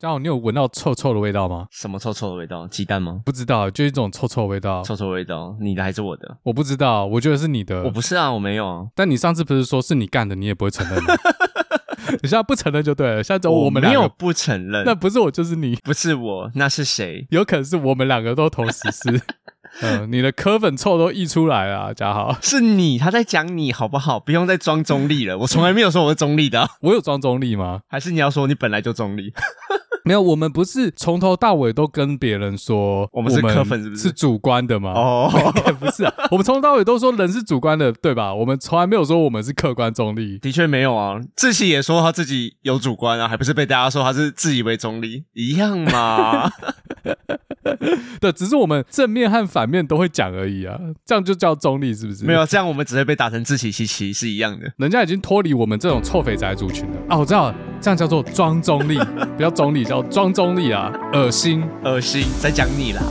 [0.00, 1.66] 嘉豪，你有闻到臭臭的味道吗？
[1.70, 2.66] 什么臭臭的味道？
[2.66, 3.20] 鸡蛋吗？
[3.22, 4.82] 不知道，就一种臭臭的味道。
[4.82, 6.38] 臭臭的味道，你的还是我的？
[6.42, 7.82] 我不知道，我觉得是你的。
[7.82, 8.86] 我不是啊，我没有啊。
[8.94, 11.14] 但你上次不是说是你干的，你也不会承认吗？
[12.22, 13.22] 你现在不承认就对了。
[13.22, 17.26] 现在走我们两个没有不承认，那不是我就是你，不是我，那是谁？
[17.28, 19.20] 有可能是我们两个都同时是。
[19.82, 22.34] 嗯，你的柯粉臭都溢出来了啊，嘉豪。
[22.40, 24.18] 是你，他在讲你好不好？
[24.18, 26.68] 不用再装中立了，我从来没有说我是中立的啊。
[26.80, 27.82] 我有装中立吗？
[27.86, 29.32] 还是你要说你本来就中立？
[30.04, 34.02] 没有，我们不是从头到尾都跟别人说我们是客粉，是不是？
[34.02, 34.92] 是主观的吗？
[34.94, 35.30] 哦，
[35.78, 38.34] 不是啊，我们从头到尾都说人是主观的，对吧？
[38.34, 40.38] 我们从来没有说我们是客观中立。
[40.38, 46.50] 的确没有啊，志奇也说他自己有主观啊，还不是被大家说他是自以为中立，一样嘛。
[48.20, 52.24] 对，只是我们正面和反面都会讲而已啊，这样就叫中立，是不是？
[52.24, 54.72] 没有，这样我们只会被打成自欺欺欺是一样的。
[54.78, 57.18] 人家已经脱离我们这种臭肥宅族群了啊！
[57.18, 58.98] 我知道了，这样叫做装中立，
[59.36, 60.90] 不要中立，叫装中立啊！
[61.12, 63.02] 恶心，恶心，在讲你啦。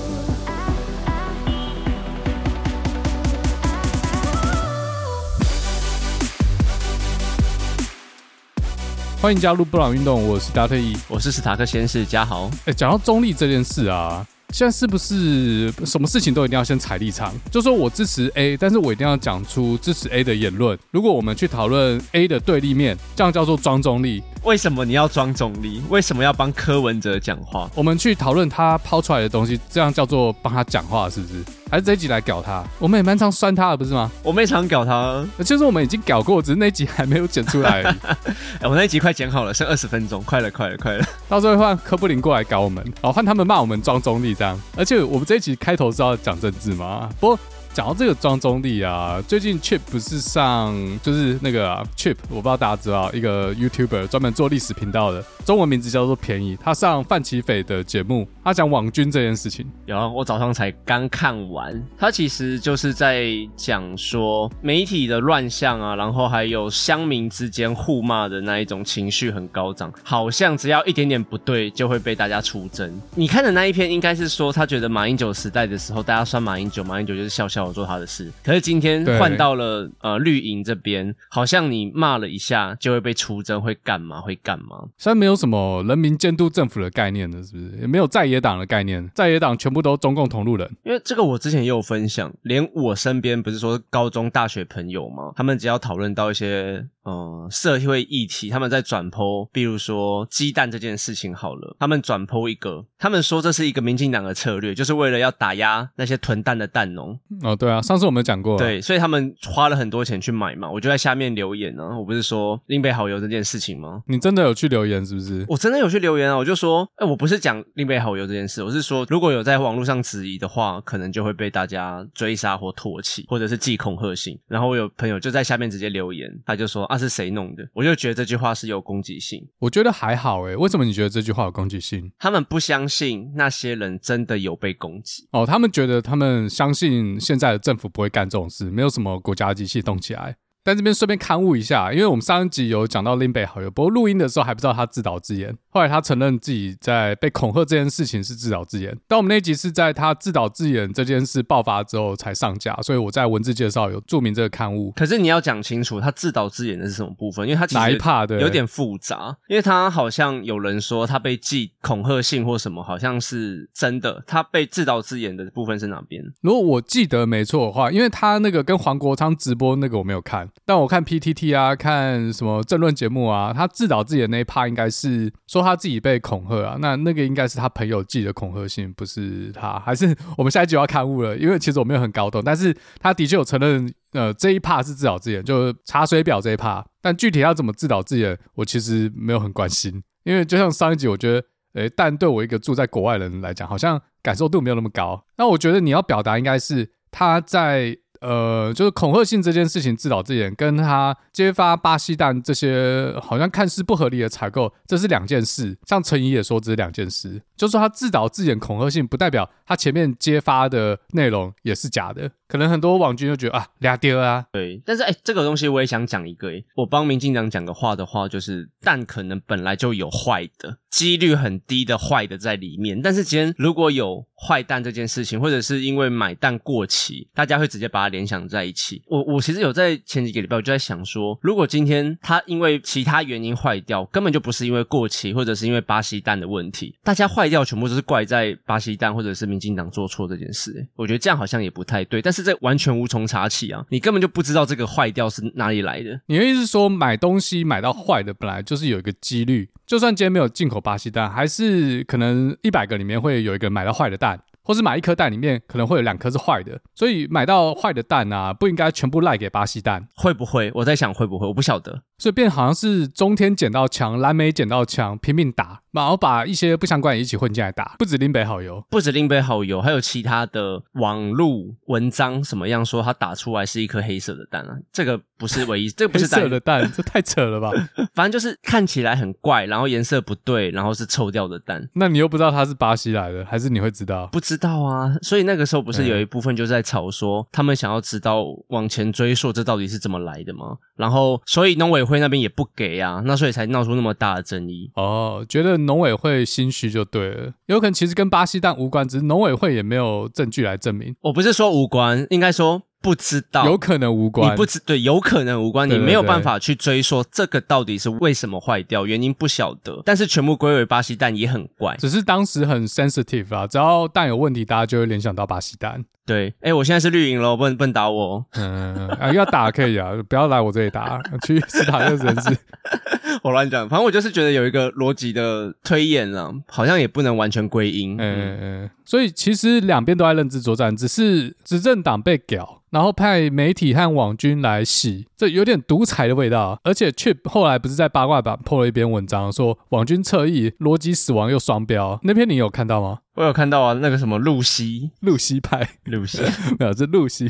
[9.22, 12.50] 欢迎加入布朗运动，我是达特伊，我是史塔克先生嘉豪。
[12.66, 14.26] 哎，讲到中立这件事啊。
[14.52, 17.34] 现在是不是什么事情都一定要先踩立场？
[17.52, 20.78] 就说我支持 A，但是我一定要讲出支持 A 的言论。
[20.92, 24.24] 如果我们去讨论 A 的对立面，这样叫做装中立。
[24.44, 25.82] 为什么你要装中立？
[25.90, 27.70] 为什么要帮柯文哲讲话？
[27.76, 31.44] 我们去讨论他抛出来的东西，这样叫做帮他讲话，是不是？
[31.70, 32.64] 还是这一集来搞他？
[32.80, 34.10] 我们也蛮常酸他的，不是吗？
[34.24, 37.84] 我们也常搞他，就是我们已经搞过，只是那集还没有剪出来。
[38.60, 41.06] 哎，我那一集快剪好了，剩二十分钟，快了，快了，快了。
[41.28, 44.60] 到时候换柯布林过来搞我们，然后换他们骂我们装中立这样。
[44.76, 47.10] 而且我们这一集开头是要讲政治吗？
[47.20, 47.40] 不过。
[47.74, 56.58] 讲到这个庄中立啊，最近 Chip 不是上就是那个、啊、Chip，我不知道大家知道一个 YouTuber 专门做历史频道的，中文名字叫做便宜。
[56.62, 59.64] 他上范奇斐的节目，他讲网军这件事情。
[59.86, 61.80] 有啊，我早上才刚看完。
[61.96, 72.92] 他其实就是在讲说媒体的乱象啊，然后还有乡民之间互骂的那一种情绪很高涨，好像只要一点点不对就会被大家出征。
[73.14, 77.60] 你看的那一篇应该是说他觉得马英九时代的时候，大家酸马英九，马英九就是笑笑。
[77.60, 84.22] 的做他的事，可是今天换到了呃绿营这边，好像你骂了一下就会被出征，会干嘛？
[84.22, 84.88] 会干嘛？
[84.98, 87.82] 虽然没有什么人民监督政府的概念的，是不是？
[87.82, 90.70] 也没有在野党的概念，在野党全部都中共同路人。
[90.84, 95.34] 因为这个我之前也有分享，连我身边不是说高中、大学朋友吗？
[95.36, 96.88] 他们只要讨论到一些。
[97.10, 107.20] 嗯，社会议题，他们在转 po，比如说鸡蛋这件事情好了，他们转 po 一个，他们说这是一个民进党的策略，就是为了要打压那些囤蛋的蛋农。
[107.42, 114.04] 哦，对啊，上次我们讲过，对，所以他们花了很多钱去买嘛，我就在下面留言呢、啊，我不是说另北好油这件事情吗？
[114.06, 115.44] 你真的有去留言是不是？
[115.48, 124.38] 我真的有去留言啊，我就说，哎，我不是讲另北好油这件事，我是说，如果有在网络上质疑的话，可能就会被大家追杀或唾弃，或者是寄恐吓信。
[124.48, 127.68] 然后我有朋友就在下面直接留言，他就说啊，是谁弄的？
[127.74, 129.48] 我就觉得这句话是有攻击性。
[129.58, 132.12] 我觉得还好诶，为什么你觉得这句话有攻击性？
[132.20, 140.36] 他们不相信那些人真的有被攻击哦，他们觉得他们相信现在的政府不会干这种事，没有什么国家机器动起来。
[140.64, 145.56] 在这边顺便刊物一下，因为我们上一集有讲到林北好友，不过录音的时候还不知道他自导自演。
[145.72, 154.92] 后来他承认自己在被恐吓这件事情是自导自演，但我们那一集是在他自导自演这件事爆发之后才上架，所以我在文字介绍有注明这个刊物。
[154.96, 157.48] 可是你要讲清楚，他自导自演的是什么部分？
[157.48, 164.24] 因为他其实哪一 part 的有点复杂，因为他好像有人说他被寄恐吓信或什么，好像是真的。
[164.28, 166.24] 他被自导自演的部分是哪边？
[166.42, 176.40] 如果我记得没错的话，因为他那个跟黄国昌直播那个我没有看，但我看 PTT 啊，看什么政论节目啊，他自导自演那一 part 应该是说他自己被恐。
[176.40, 181.38] 吓啊，那那个应该是他朋友寄的恐吓信，不是他，还是我们下一集要勘误了？
[181.38, 195.24] 因为其实我没有很搞懂，但是他的确有承认，呃，这一趴是自导自演，就是查水表这一趴但具体要怎么自导自演，我其实没有很关心，因为就像上一集，我觉得，诶，但对我一个住在国外的人来讲，好像感受度没有那么高。
[195.38, 197.98] 那我觉得你要表达应该是他在。
[198.22, 205.78] 呃，就是恐吓信这件事情自导自演，跟他揭发巴西蛋这些好像看似不合理的采购，这是两件事。
[205.86, 212.32] 像陈怡也说这是两件事，就是他自导自演恐吓信，不代表他前面揭发的内容也是假的。
[212.50, 214.44] 可能很多网军就觉得啊，俩丢啊。
[214.52, 223.00] 对，但是哎，这个东西我也想讲一个，我帮民进党讲个话的话，就是蛋可能本来就有坏的，几率很低的坏的在里面。
[223.00, 229.04] 但是今天如果有坏蛋这件事情，或者是因为买蛋过期，大家会直接把它联想在一起。
[229.06, 240.88] 我我其实有在前几个礼拜我就在想说，如果今天它因为其他原因坏掉，根本就不是因为过期，或者是因为巴西蛋的问题，大家坏掉全部都是怪在巴西蛋或者是民进党做错这件事。
[240.96, 242.20] 我觉得这样好像也不太对。
[242.22, 246.22] 但是这完全无从查起啊，你根本就不知道这个坏掉是哪里来的。
[246.28, 254.40] 你的意思是说，买东西买到坏的，本来就是有一个几率，就算今天没有进口巴西蛋，还是可能一百个里面会有一个买到坏的蛋。
[254.62, 260.70] 或是买一颗蛋里面可能会有两颗是坏的，所以买到坏的蛋啊，不应该全部赖给巴西蛋，会不会？
[260.76, 262.04] 我在想会不会，我不晓得。
[262.20, 274.78] 所以变好像是中天捡到枪，蓝莓捡到枪，拼命打，然后把一些不相关也一起混进来打，不止林北好友，不止林北好友，还有其他的网路文章什么样说他打出来是一颗黑色的蛋啊？
[274.92, 277.72] 这个不是唯一，这个不是黑色的蛋，这太扯了吧？
[278.14, 281.90] 反正就是看起来很怪，然后颜色不对，然后是臭掉的蛋。
[281.94, 284.28] 那你又不知道他是巴西来的，还是你会知道？
[284.28, 290.78] 不知道啊，所以那个时候不是有一部分就在吵说，他们想要知道往前追溯这到底是怎么来的吗？
[290.98, 292.90] 然后所以农委会那边也不给。
[293.00, 295.46] 啊，那所以才闹出那么大的争议哦。
[295.48, 301.16] 觉得农委会心虚就对了，有可能其实跟巴西蛋无关，只是农委会也没有证据来证明。
[301.22, 304.52] 我不是说无关，应该说不知道，有可能无关。
[304.52, 310.02] 你不知对，有可能无关，对对对，你没有办法去追说这个到底是为什么坏掉，原因不晓得。
[310.06, 316.04] 但是全部归为巴西蛋也很怪，只是当时很 sensitive 啊，只要蛋有问题，大家就会联想到巴西蛋。
[316.26, 318.46] 对，哎，我现在是绿营了，不能不能打我。
[318.52, 322.56] 嗯啊，要打可以啊， 不要来我这里打，去斯塔特人士。
[323.42, 328.16] 我乱讲，反正我就是觉得有一个逻辑的推演了，好像也不能完全归因。
[328.16, 336.80] 嗯嗯嗯，所以其实两边都在认知作战，只是执政党被屌，然后派媒体和网军来洗，这有点独裁的味道。
[336.84, 342.20] 而且 Chip 后来不是在八卦版 po 了一篇文章，说网军侧翼，逻辑死亡又双标。
[342.24, 343.20] 那篇你有看到吗？
[343.36, 346.42] 我有看到啊，那个什么露西，露西派，露西
[346.80, 347.50] 没有，这露西。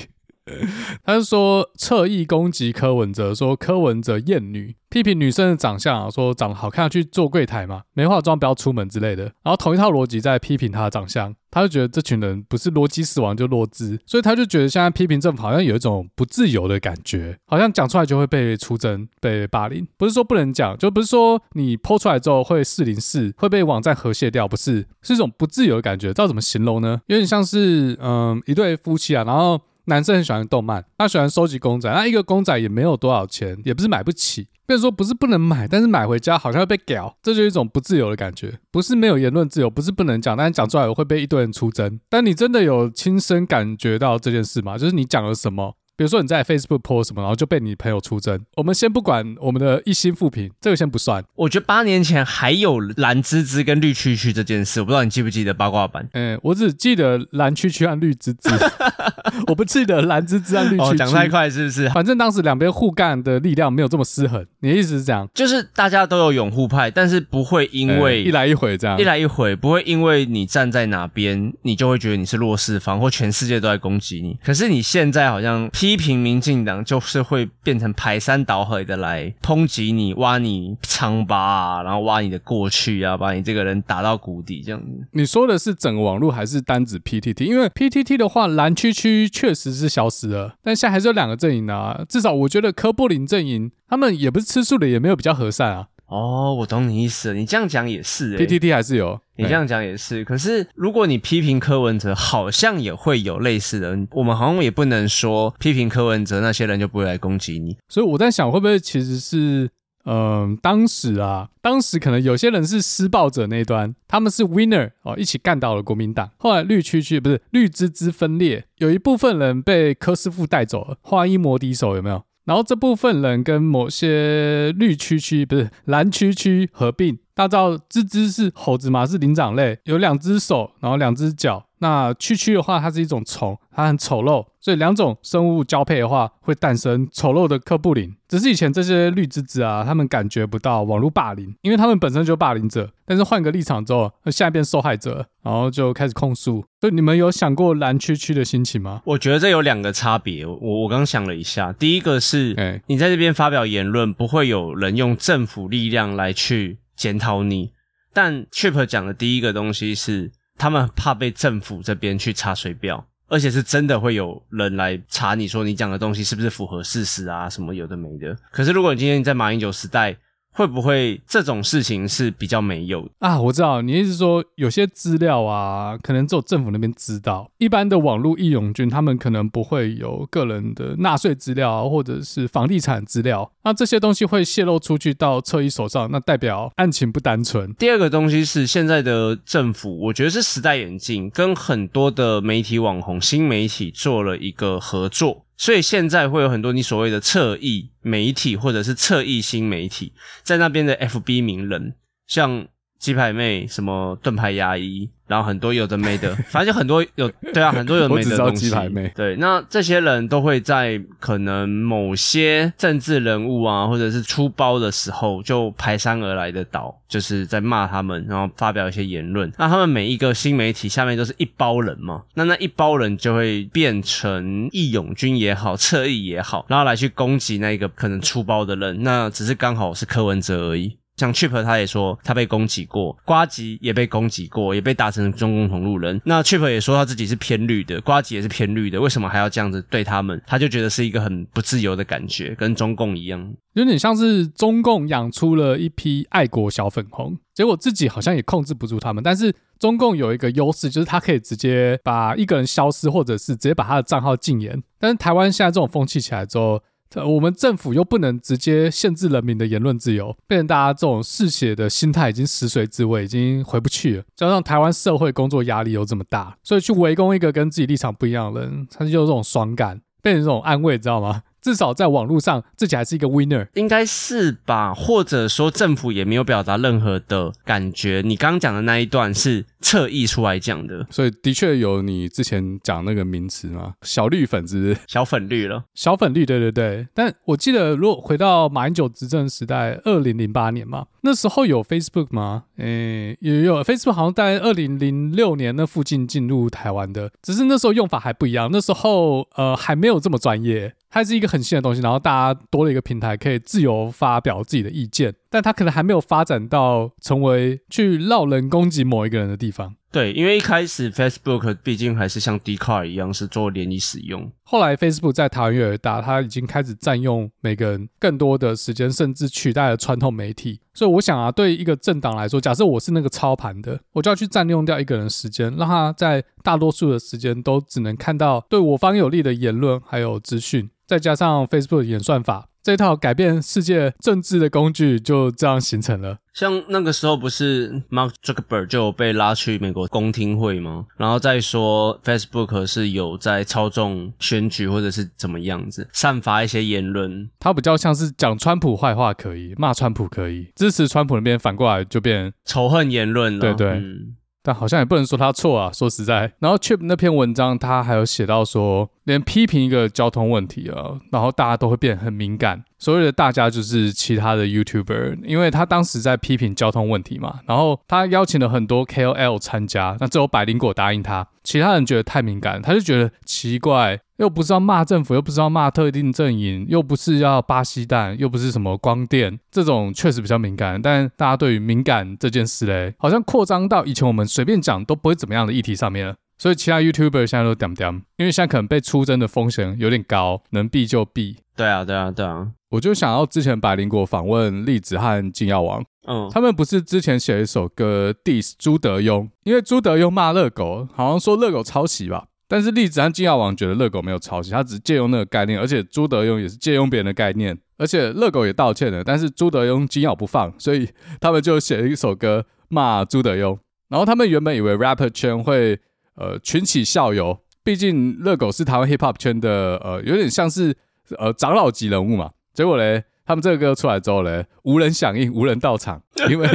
[1.04, 9.24] 他是说侧翼攻击柯文哲，说柯文哲厌女，批评女生的长相啊，说长得好看去做柜台嘛，没化妆不要出门之类的。
[9.44, 19.88] 然后同一套逻辑在批评他的长相，他就觉得这群人不是逻辑死亡就弱智，所以他就觉得现在批评政府好像有一种不自由的感觉，好像讲出来就会被出征、被霸凌。
[19.98, 26.10] 不是说不能讲，就不是说你剖出来之后会四零四会被网站和谐掉，不是，是一种不自由的感觉。
[26.10, 27.02] 知道怎么形容呢？
[27.08, 29.60] 有点像是嗯一对夫妻啊，然后。
[29.90, 34.48] 男生很喜欢动漫，他喜欢收集公仔，那一个公仔也没有多少钱，也不是买不起。
[34.66, 38.60] 别说不是不能买，但是买回家好像会被屌，这就是一种不自由的感觉。
[38.72, 42.00] 不是没有言论自由，不是不能讲，但是讲出来会被一堆人出征。
[42.08, 44.78] 但你真的有亲身感觉到这件事吗？
[44.78, 45.76] 就是你讲了什么？
[46.00, 48.40] 比如说你在 Facebook post 什么，然后就被你朋友出征。
[48.56, 51.22] 我们先不管我们的一心复评，这个先不算。
[51.36, 56.08] 我觉得八年前还有蓝芝芝跟绿区区这件事，我不知道你记不记得八卦版？
[56.14, 58.50] 嗯，我只记得蓝区区和绿芝芝，
[59.48, 60.98] 我不记得蓝芝芝和绿区区。
[61.00, 61.90] 讲太快是不是？
[61.90, 64.46] 反正当时两边互干的力量没有这么失衡。
[64.62, 65.28] 你的意思是这样？
[65.34, 74.38] 就是大家都有拥护派，但是不会因为一来一回这样，一来一回不会因为你站在哪边，你就会觉得你是弱势方，或全世界都在攻击你。
[74.42, 76.80] 可是你现在好像批评民进党。
[76.84, 85.08] 就是会变成排山倒海的来抨击你、挖你疮疤啊，然后挖你的过去啊，把你这个人打到谷底这样子。
[85.12, 87.44] 你说的是整个网络还是单指 PTT？
[87.44, 92.04] 因为 PTT 的话，蓝区区确实是消失了，但现在还是有两个阵营啊。
[92.08, 95.88] 至少我觉得柯布林阵营，他们也不是吃素的，也没有比较和善啊。
[96.10, 97.36] 哦，我懂你意思了。
[97.36, 99.20] 你这样讲也是、欸，PTT 还是有。
[99.38, 100.26] 你这样讲也是。
[100.26, 103.98] 可是如果你批评柯文哲，好像也会有类似的。
[104.12, 107.78] 我们好像也不能说批评柯文哲那些人就不会来攻击你。
[107.88, 109.70] 所以我在想，会不会其实是，
[110.06, 116.32] 嗯、呃，当时啊，当时可能有些人是施暴者那一端，他们是 winner 哦，一起干倒了国民党。
[116.38, 122.24] 后来绿区区不是绿枝枝分裂，有一部分人被柯师傅带走了，华衣摩笛手有没有？
[122.46, 131.66] 然后这部分人跟某些绿区区不是蓝区区合并，大家知道吱吱是猴子嘛，是灵长类，有两只手，然后两只脚。
[131.82, 138.14] 那蛐蛐的话，它是一种虫，它很丑陋，所以两种生物交配的话，会诞生丑陋的柯布林。
[138.28, 142.92] 只是以前这些绿芝芝啊，他们感觉不到网络霸凌，因为他们本身就霸凌者。
[143.06, 146.64] 但是换个立场之后，现在变受害者，然后就开始控诉。
[146.82, 149.02] 所以你们有想过蓝区区的心情吗？
[149.06, 150.46] 我觉得这有两个差别。
[150.46, 157.72] 我我刚想了一下，第一个是，欸、你在这边发表言论，不会有人用政府力量来去检讨你。
[158.14, 160.32] 但 Chip 讲的第一个东西是。
[160.62, 168.36] 他们怕被政府这边去查水表，而且是真的会有人来查你说你讲的东西是不是符合事实啊，什么有的没的。
[168.52, 170.18] 可是如果你今天你在马英九时代，
[170.52, 173.40] 会不会这种事情是比较没有啊？
[173.40, 183.50] 我知道你意思说有些资料啊，可能只有政府那边知道，一般的网络义勇军他们可能不会有个人的纳税资料啊，或者是房地产资料。
[183.64, 187.74] 那这些东西会泄露出去到侧翼手上，那代表案情不单纯。
[187.76, 195.46] 第二个东西是现在的政府，我觉得是时代眼镜，跟很多的媒体网红、新媒体做了一个合作。
[195.60, 201.96] 所以现在会有很多你所谓的侧翼媒体，或者是侧翼新媒体，在那边的 FB 名人，
[202.28, 202.66] 像
[202.98, 205.10] 鸡排妹、什么盾牌牙医。
[205.30, 208.70] 然后很多有的没的，反正就很多有对啊，很多有 的没的东西。
[209.16, 219.52] 对，那这些人都会在可能某些政治人物啊，或者是出包的时候，就排山而来的倒，就是在骂他们，然后发表一些言论。
[219.58, 229.04] 那他们每一个新媒体下面都是一包人嘛，那那一包人就会变成义勇军也好，侧翼也好，然后来去攻击那个可能出包的人。
[229.04, 230.98] 那只是刚好是柯文哲而已。
[231.20, 236.20] 像 Chip 他也说他被攻击过，瓜吉也被攻击过，也被打成中共同路人。
[236.24, 240.42] 那 Chip 也说他自己是偏绿的，瓜吉也是偏绿的，为什么还要这样子对他们？
[240.48, 249.22] 他就觉得是一个很不自由的感觉，跟中共一样，有点像是中共养出了一批爱国小粉红，结果自己好像也控制不住他们。
[249.22, 254.82] 但是中共有一个优势，就是他可以直接把一个人消失，或者是直接把他的账号禁言。
[255.00, 256.82] 但是台湾现在这种风气起来之后，
[257.16, 264.24] 我们政府又不能直接限制人民的言论自由，变成大家这种嗜血的心态已经食髓知味，已经回不去了。
[264.36, 271.42] 加上台湾社会工作压力又这么大，所以去围攻一个跟自己立场不一样的人，他就有这种爽感，变成这种安慰，知道吗？
[271.62, 274.94] 至少在网络上，自己还是一个 winner，应该是吧？
[274.94, 278.22] 或者说政府也没有表达任何的感觉。
[278.24, 283.94] 你刚刚讲的那一段是侧翼出来讲的，所以的确有你之前讲那个名词嘛？
[284.02, 284.98] 小绿粉是不是？
[285.08, 287.08] 小粉绿了，小粉绿，对对对。
[287.14, 292.66] 但我记得，如果回到马英九执政时代，二零零八年嘛，那时候有 Facebook 吗？
[292.78, 300.94] 诶、欸，也有 Facebook，好像在二零零六年那附近进入台湾的，只是那时候用法还不一样，那时候呃还没有这么专业。
[301.12, 309.96] 它是一个很新的东西，然后大家多了一个平台，可以自由发表自己的意见，但他可能还没有发展到成为去绕人攻击某一个人的地方。
[310.12, 314.52] 对，因为一开始 Facebook 毕竟还是像 Dcard 一样是做联谊使用。
[314.64, 320.80] 后来 Facebook 在台湾越来越大，它已经开始占用每个人更多的时间，甚至取代了传统媒体。
[320.96, 332.69] 所以我想啊，对一个政党来说，假设我是那个操盘的，我就要去占用掉一个人的时间，让他在大多数的时间都只能看到对我方有利的言论还有资讯，再加上 Facebook 的演算法。
[332.82, 336.38] 这套改变世界政治的工具就这样形成了。
[336.54, 341.06] 像那个时候不是 Mark Zuckerberg 就被拉去美国公听会吗？
[341.16, 347.50] 然后再说 Facebook 是有在操纵选举或者是怎么样子，散发一些言论。
[347.60, 353.60] 他比较像是讲川普坏话可以，骂川普可以，支持川普那边反过来就变仇恨言论了。
[353.60, 353.88] 对对。
[353.92, 356.52] 嗯但好像也不能说他错啊，说实在。
[356.60, 362.84] 然后 Chip 那篇文章，他还有写到说，连批评一个交通问题啊，然后大家都会变很敏感。
[362.98, 381.02] 所谓的大家就是其他的 YouTuber，因为他当时在批评交通问题嘛，然后他邀请了很多 KOL 参加，那只有百灵果答应他，其他人觉得太敏感，他就觉得奇怪，又不是要骂政府，又不是要骂特定阵营，又不是要巴西蛋，又不是什么光电，这种确实比较敏感。
[381.02, 386.36] 但大家对于敏感这件事嘞，好像扩张到以前我们随便讲都不会怎么样的议题上面了。
[386.58, 391.58] 所以其他 YouTuber 现在都点点，因为现在可能被出征的风险有点高，能避就避。
[391.76, 392.70] 对啊，对啊，对啊。
[392.92, 402.46] 我就想要之前百灵果访问栗子和金耀王，嗯，他们不是之前写了一首歌 diss 朱德庸，因为朱德庸骂热狗，好像说热狗抄袭吧。
[402.70, 411.10] 但是栗子和金耀王觉得热狗没有抄袭，他只是借用那个概念，而且朱德庸也是借用别人的概念，而且热狗也道歉了，但是朱德庸紧咬不放，所以
[411.42, 413.78] 他们就写了一首歌骂朱德庸。
[414.08, 416.00] 然后他们原本以为 rapper 圈会。
[416.42, 420.96] 呃，群起效尤，毕竟热狗是台湾 hip hop 圈的，呃，有点像是
[421.38, 422.52] 呃长老级人物嘛。
[422.74, 426.70] 结果嘞，他们这个歌出来之后嘞，无人响应，无人到场， 因为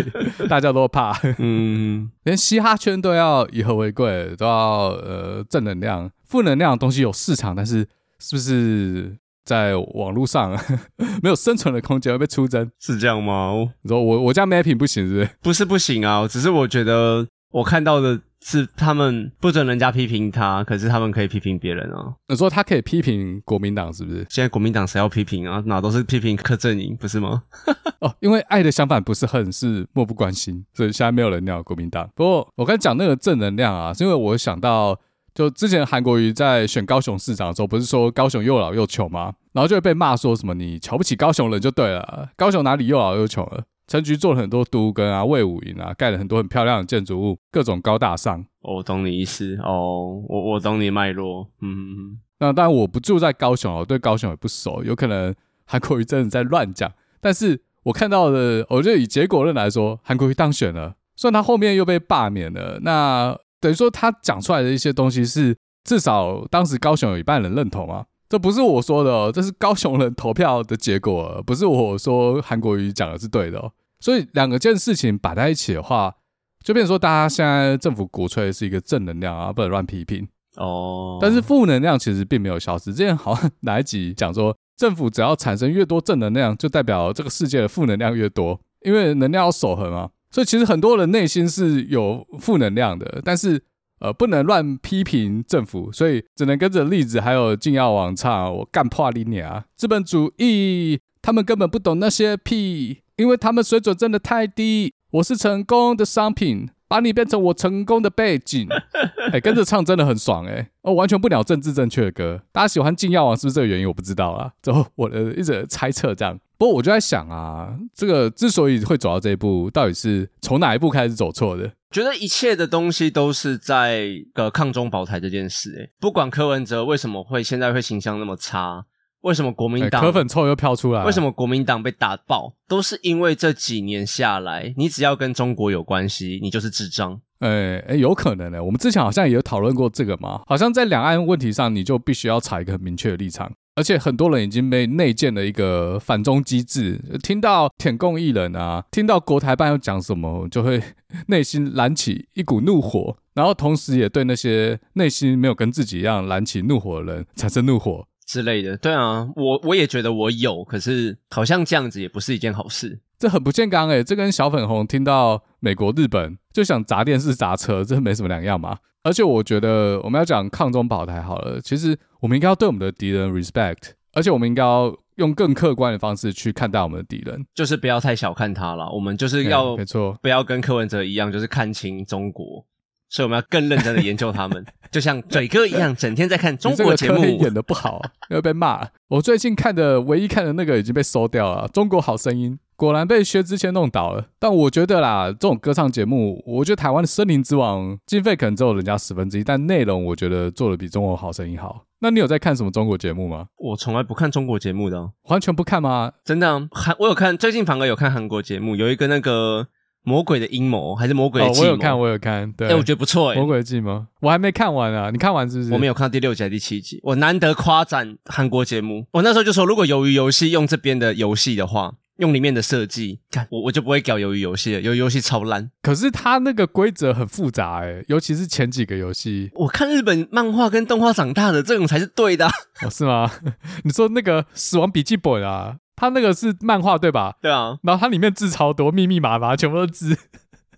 [0.49, 1.17] 大家都怕。
[1.39, 7.87] 嗯，连嘻哈圈都要以和为贵，都要呃正能量，负能量的东西有市场，但是
[8.19, 10.51] 是不是在网络上
[11.23, 12.69] 没有生存的空间，会被出征？
[12.81, 13.53] 是这样吗？
[13.83, 15.31] 你说我我家 mapping 不行是不是？
[15.43, 18.21] 不是不行啊，只是我觉得我看到的。
[18.47, 22.15] 是他们不准人家批评他，可是他们可以批评别人哦。
[22.29, 24.19] 你说他可以批评国民党是不是？
[24.29, 25.63] 现在国民党谁要批评啊？
[25.65, 27.45] 哪都是批评柯震宇，不是吗？
[28.01, 32.07] 哦，因为爱的相反不是恨，是漠不关心，所以现在没有人鸟国民党。
[32.15, 34.95] 不过我刚才讲那个正能量啊，是因为我想到
[35.33, 39.33] 就之前韩国瑜在选高雄市长的时候，不是说高雄又老又穷吗？
[39.55, 43.65] 然后就会被骂说什么你瞧不起高雄人就对了，高雄哪里又老又穷了？
[43.87, 48.45] 陈菊做了很多都跟啊、魏武营啊，盖了很多很漂亮的建筑物，各种高大上。
[48.63, 51.49] 我懂你意思哦，我我懂你脉络。
[51.61, 55.35] 嗯，那当然我不住在高雄，我对高雄也不熟，有可能
[55.67, 56.91] 韩国瑜真的在乱讲。
[57.21, 63.39] 但是我看到的，我觉得以结果论来说，韩国瑜当选了，虽然他后面又被罢免了，那。
[63.61, 73.71] 等于说他讲出来的一些东西是至少当时高雄有一半人认同啊，这不是我说的哦，这是高雄人投票的结果，不是我说韩国瑜讲的是对的哦。
[74.01, 76.13] 所以两个件事情摆在一起的话，
[76.61, 80.27] 就变成说大家现在政府鼓吹的是一个正能量啊，不能乱批评
[80.57, 81.17] 哦。
[81.23, 82.93] 但是负能量其实并没有消失。
[82.93, 90.11] 之前好像 哪一集讲说，政府只要产生越多正能量，就代表这个世界的负能量越多，因为能量要守恒啊。
[90.33, 93.63] 所以其实很多人内心是有负能量的，但是
[94.05, 99.65] 呃不能乱批评政府，所以只能跟着例子还有敬耀王唱我干破你啊！
[99.77, 104.93] 资本主义他们根本不懂那些屁，因为他们水准真的太低。
[105.13, 106.69] 我是成功的商品。
[106.87, 108.69] 把你变成我成功的背景，
[109.33, 110.69] 哎、欸，跟着唱真的很爽哎、欸！
[110.83, 113.89] 哦，完全不鸟政治正确的歌，大家喜欢敬耀王是不是这个原因？
[113.89, 116.39] 我不知道啊，之后我的一直猜测这样。
[116.57, 121.73] 不过我就在想啊，这个之所以会走到这一步，到底是从哪一步开始走错的？
[121.91, 128.87] 觉得一切的东西都是在个抗中保台这件事哎、欸，不管柯文哲为什么会现在会形象那么差。
[129.21, 131.03] 为什么国民党、欸、柯粉臭又飘出来？
[131.03, 132.55] 为什么国民党被打爆？
[132.69, 137.19] 都是因为这几年下来，你只要跟中国有关系，你就是智障。
[137.39, 138.61] 哎哎、有可能呢、欸。
[138.61, 140.43] 我们之前好像也有讨论过这个嘛。
[140.47, 143.51] 好像在两岸问题上，你就必须要采一个很明确的立场。
[143.77, 150.81] 而且很多人已经被内建了一个反中机制，听到舔共艺人啊，听到国台办要讲什么，就会
[151.27, 158.07] 内心燃起一股怒火，然后同时也对那些内心没有跟自己一样燃起怒火的人产生怒火。
[158.27, 168.79] 之类的，对啊，我我也觉得我有，可是好像这样子也不是一件好事，这很不健康诶、欸，这跟小粉红听到美国、日本就想砸电视、砸车，这没什么两样嘛。
[169.05, 178.91] 而且我觉得我们要讲抗中保台好了，其实我们应该要对我们的敌人 respect，而且我们应该要用更客观的方式去看待我们的敌人，就是不要太小看他了。
[178.91, 182.67] 我们就是要没错，不要跟柯文哲一样，就是看清中国。
[183.11, 188.89] 所以我们要更认真的研究他们， 就像嘴哥一样，整天在看中国节目，演的不好，要被骂。
[189.07, 194.27] 我最近看的唯一看的那个已经被收掉了，《中国好声音》果然被薛之谦弄倒了。
[194.39, 201.85] 但我觉得啦，这种歌唱节目，我觉得台湾的森林之王经费可能只有人家十分之一，但内容我觉得做的比《中国好声音》好。
[202.01, 203.47] 那你有在看什么中国节目吗？
[203.57, 206.13] 我从来不看中国节目的、啊，完全不看吗？
[206.25, 209.69] 真的、啊，韩我有看，最近反而有看韩国节目，有一个那个。
[210.07, 211.67] 魔鬼的阴谋还是魔鬼的计谋？
[211.67, 212.53] 我有看，我有看。
[212.53, 213.37] 对，哎，我觉得不错哎。
[213.37, 215.09] 魔鬼的计谋，我还没看完啊。
[215.11, 215.73] 你看完是不是？
[215.73, 217.01] 我没有看到第六集还是第七集。
[217.03, 219.07] 我难得夸赞韩国节目。
[219.13, 224.81] 我那时候就说，如果鱿鱼游戏用这边的游戏的话，用里面的设计，看我我就不会搞鱿鱼游戏了。
[224.81, 225.71] 鱿鱼游戏超烂。
[225.83, 229.51] 可是它那个规则很复杂哎，尤其是前几个游戏。
[229.55, 232.47] 我看日本漫画跟动画长大的，这种才是对的。
[232.83, 233.31] 哦，是吗？
[233.85, 237.35] 你说那个《死亡笔记本》啊，它那个是漫画对吧？
[237.43, 237.79] 对啊。
[237.83, 240.19] 然后它里面字超多，密密麻麻，全部都是字。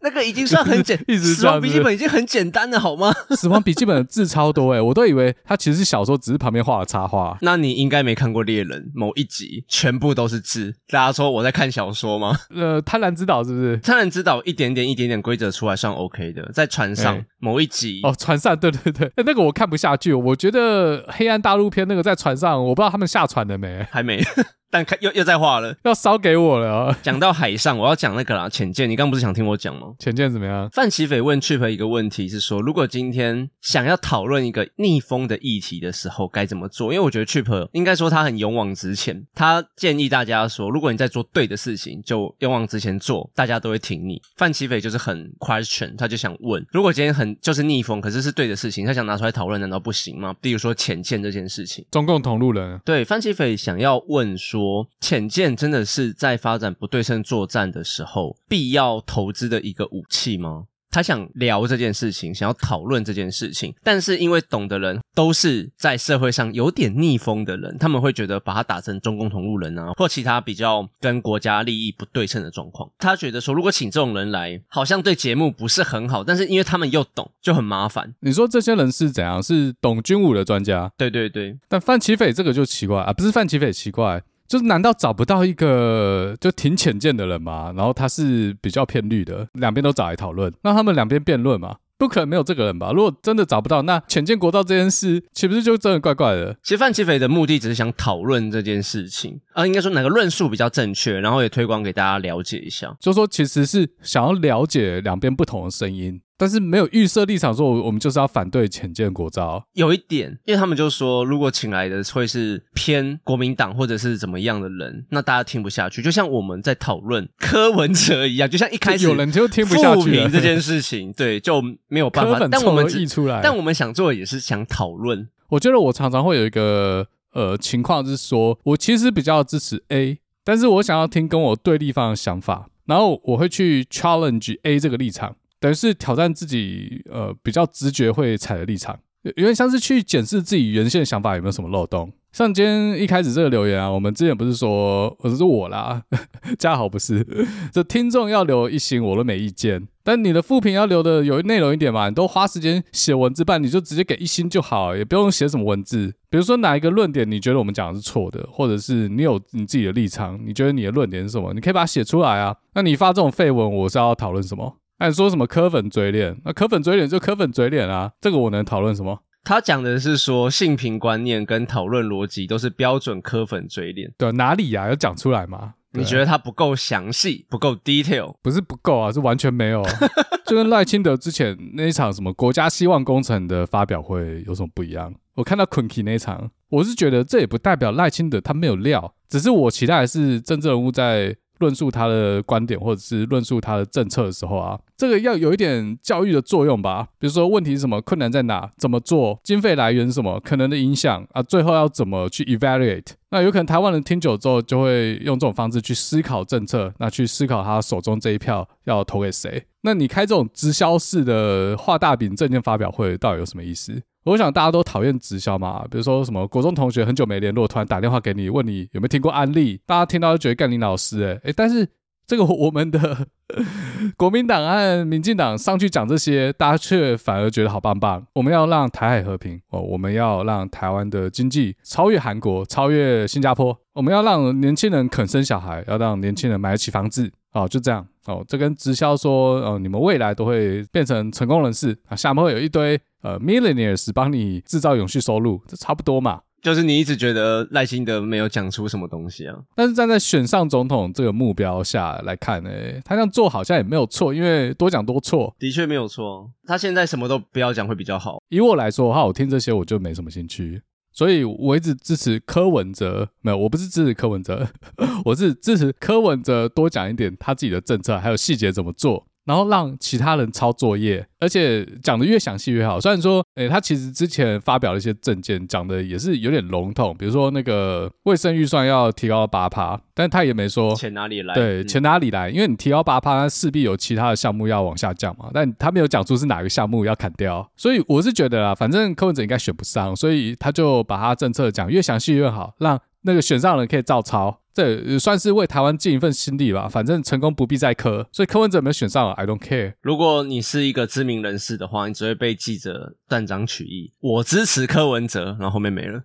[0.07, 3.13] 那个已经算很简， 一直死亡笔记本已经很简单了，好吗？
[3.35, 7.37] 死亡笔记本的字超多诶，我都以为他其实是小说，只是旁边画了插画。
[7.41, 10.73] 那你应该没看过猎人某一集，全部都是字。
[10.89, 12.39] 大家说我在看小说吗？
[12.55, 13.77] 呃，贪婪之岛是不是？
[13.79, 20.13] 贪婪之岛一点点一点点规则出来算 OK 的，在船上、欸、某一集哦，船上对对对，那个我看不下去。
[20.13, 23.85] 我觉得黑暗大陆篇那个在船上，我不知道他们下船了没？
[23.91, 24.23] 还没。
[24.69, 26.99] 但看又又在画了，要烧给我了、啊。
[27.01, 28.91] 讲到海上，我要讲那个啦，浅见。
[28.91, 29.87] 你刚不是想听我讲吗？
[29.99, 30.69] 潜舰怎么样？
[30.71, 36.93] 范奇斐问 Chip 一个问题是说，如果今天想要讨论一个逆风的议题的时候，该怎么做？
[36.93, 44.21] 因为我觉得 Chip 应该说他很勇往直前，他建议大家说，如果你在做对的事情，就勇往直前做，大家都会挺你。
[44.37, 50.35] 范奇斐就是很 question，他就想问，如果今天很就是逆风，可是是对的事情，他想拿出来讨论，难道不行吗？
[50.41, 52.79] 比如说浅见这件事情，中共同路人。
[52.85, 55.57] 对，范奇斐想要问说，浅见。
[55.57, 60.65] 真的是在发展不对称作战的时候必要投资的一个武器吗？
[60.89, 72.89] 他想聊这件事情，想要讨论这件事情，但是因为懂的人都是在社会上有点逆风的人，他们会觉得把他打成中共同路人啊，或其他比较跟国家利益不对称的状况。
[72.97, 78.15] 他觉得说，如果请这种人来，好像对节目不是很好，但是因为他们又懂，就很麻烦。
[78.21, 79.43] 你说这些人是怎样？
[79.43, 80.91] 是懂军武的专家？
[80.97, 81.59] 对对对。
[81.69, 84.23] 但范奇斐这个就奇怪啊，不是范奇斐奇怪。
[84.49, 87.73] 就是难道找不到一个就挺浅见的人吗？
[87.77, 91.77] 然后他是比较偏绿的，两边都找来讨论，让他们两边辩论嘛。
[91.99, 92.93] 不可能没有这个人吧？
[92.93, 96.55] 如果真的找不到，那浅见国道这件事岂不是就真的怪怪的？
[96.63, 102.95] 其实范奇斐的目的只是想讨论这件事情啊，应该说哪个论述比较正确，然后也推广给大家了解一下。
[103.01, 106.21] 就说其实是想要了解两边不同的声音。
[106.39, 109.65] 但是没有预设立场，说我们就是要反对浅见国造。
[109.73, 116.03] 有一点，因为他们就说，如果请来的会是偏国民党或者是怎么样的人，那大家听不下去。
[116.03, 122.47] 就像我们在讨论柯文哲一样，就像一开始有人就听不下去这件事情，对，就没有办法。
[122.49, 125.29] 但我们溢出来，但我们想做的也是想讨论。
[125.49, 135.37] 我觉得我常常会有一个呃情况，是说我其实比较支持 A，但是我想要听跟我对立方的想法，然后我会去 challenge A 这个立场。
[135.67, 142.13] 等于是挑战自己，呃，比较直觉会踩的立场，有点像是去检视自己原先的想法有没有什么漏洞。
[142.31, 146.01] 像今天一开始这个留言啊，我们之前不是说，我是我啦，
[146.57, 147.27] 嘉豪不是，
[147.73, 156.15] 这听众要留一星我都没意见，但你的副评要留的有内容一点嘛，你都花时间写文字办，你就直接给一星就好，也不用写什么文字。
[156.31, 162.55] 比如说哪一个论点你觉得我们讲的是错的，或者是你有你自己的立场，你觉得你的论点是什么，你可以把它写出来啊。
[162.75, 164.77] 那你发这种废文，我是要讨论什么？
[164.99, 166.41] 那你说什么柯粉嘴脸？
[166.45, 168.13] 那柯粉嘴脸就柯粉嘴脸啊！
[168.21, 169.23] 这个我能讨论什么？
[169.45, 174.11] 他讲的是说性平观念跟讨论逻辑都是标准柯粉嘴脸。
[174.17, 174.89] 对，哪里呀、啊？
[174.89, 175.75] 要讲出来吗？
[175.93, 178.35] 你觉得他不够详细，不够 detail？
[178.43, 179.83] 不是不够啊，是完全没有。
[180.47, 185.15] 就跟赖清德之前那一场什么国家希望工程的发表会有什么不一样？
[185.35, 191.37] 我看到坤 k 那一场，我是觉得这也不代表赖清德他没有料，只是我期待的是政治人物在。
[191.59, 197.09] 论述他的观点，或者是论述他的政策的时候啊，这个要有一点教育的作用吧。
[197.19, 198.01] 比如说，问题是什么？
[198.01, 198.71] 困难在哪？
[198.77, 199.39] 怎么做？
[199.43, 200.41] 经费来源是什么？
[200.41, 201.43] 可能的影响啊？
[201.43, 203.13] 最后要怎么去 evaluate？
[203.31, 209.65] 那有可能台湾人听久之后，就会用这种方式去思考政策，那去思考他手中这一票要投给谁？
[209.83, 214.03] 那你开这种直销式的画大饼政见发表会，到底有什么意思？
[214.27, 221.89] 我想大家都讨厌直销嘛，比如说什么国中同学很久没联络，突然打电话给你，问你有没有听过安利，大家听到就觉得干你老师诶诶，但是
[222.27, 223.29] 这个我们的
[224.19, 228.27] 国民党和民进党上去讲这些，大家却反而觉得好棒棒。
[228.33, 243.01] 我们要让台海和平哦，我们要让台湾的经济超越韩国，超越新加坡，我们要让年轻人肯生小孩，要让年轻人买得起房子哦，就这样哦，这跟直销说哦，你们未来都会变成成功人士啊，下面会有一堆。
[243.23, 246.43] 呃，millionaires 帮你制造永续收入，这差不多嘛。
[246.63, 252.71] 就是你一直觉得赖清德没有讲出什么东西啊，但是站在选上总统这个目标下来看呢，
[253.05, 256.49] 他这样做好像也没有错，因为多讲多错，的确没有错。
[256.67, 258.39] 他现在什么都不要讲会比较好。
[258.49, 260.81] 以我来说的话，我听这些我就没什么兴趣，
[261.17, 263.31] 所以我一直支持柯文哲。
[263.41, 264.69] 没有，我不是支持柯文哲，
[265.25, 269.27] 我是支持柯文哲多讲一点他自己的政策，还有细节怎么做。
[269.47, 273.01] 然后让其他人抄作业，而且讲得越详细越好。
[273.01, 281.55] 虽然说，诶，他其实之前发表了一些政见，讲的也是有点笼统，比如说那个卫生预算要提高八趴，但他也没说 钱哪里来。
[281.55, 282.51] 对，钱哪里来？
[282.51, 285.49] 因为你提高八趴，那势必有其他的项目要往下降嘛。
[285.55, 294.59] 但他没有讲出是哪个项目要砍掉，所以我是觉得啊，反正柯文哲应该选不上，所以他就把他政策讲越详细越好，让那个选上的人可以照抄。
[294.77, 296.87] 这也算是为台湾尽一份心力吧。
[296.87, 299.95] 反正成功不必在柯，所以柯文哲没有选上，I don't care。
[300.03, 304.13] 如果你是一个知名人士的话，你只会被记者断章取义。
[304.21, 306.23] 我支持柯文哲，然后后面没了。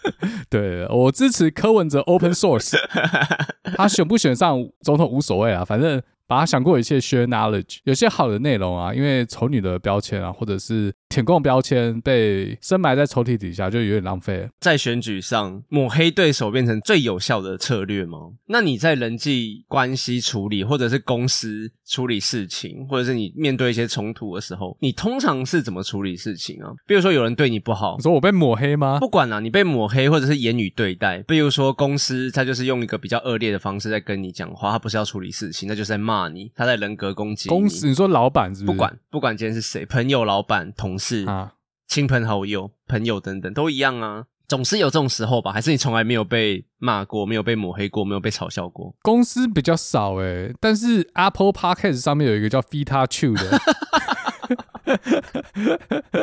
[0.50, 2.76] 对，我支持柯文哲 Open Source。
[3.76, 6.02] 他选不选上总统无所谓啊，反正。
[6.26, 14.48] 把他想过一切 share knowledge，有些好的内容啊，因为丑女的标签啊，或者是舔共标签被深埋在抽屉底下，就有点浪费。
[14.58, 18.18] 在选举上抹黑对手变成最有效的策略吗？
[18.46, 26.72] 那你在人际关系处理，或者是公司处理事情，或者是你面对一些冲突的时候，你通常是怎么处理事情啊？
[26.86, 28.98] 比如说有人对你不好，你说我被抹黑吗？
[28.98, 36.14] 不管啊，你被抹黑或者是言语对待，比如说公司他就是用一个比较恶劣的方式在跟你讲话，他不是要处理事情，那就是在骂。
[36.14, 37.48] 骂你，他在人格攻击。
[37.48, 38.72] 公司，你说老板是不是？
[38.72, 41.54] 不管不管今天是谁，朋友、老板、同事啊、
[41.86, 45.52] 亲朋好友、朋友等等都一样啊，总是有这种时候吧？
[45.52, 48.94] 还是你从来没有被骂过，没有被抹黑过，没有被嘲笑过？
[49.02, 53.58] 公司比较少诶，但是 Apple Podcast 上面有一个叫 Fita Chu 的，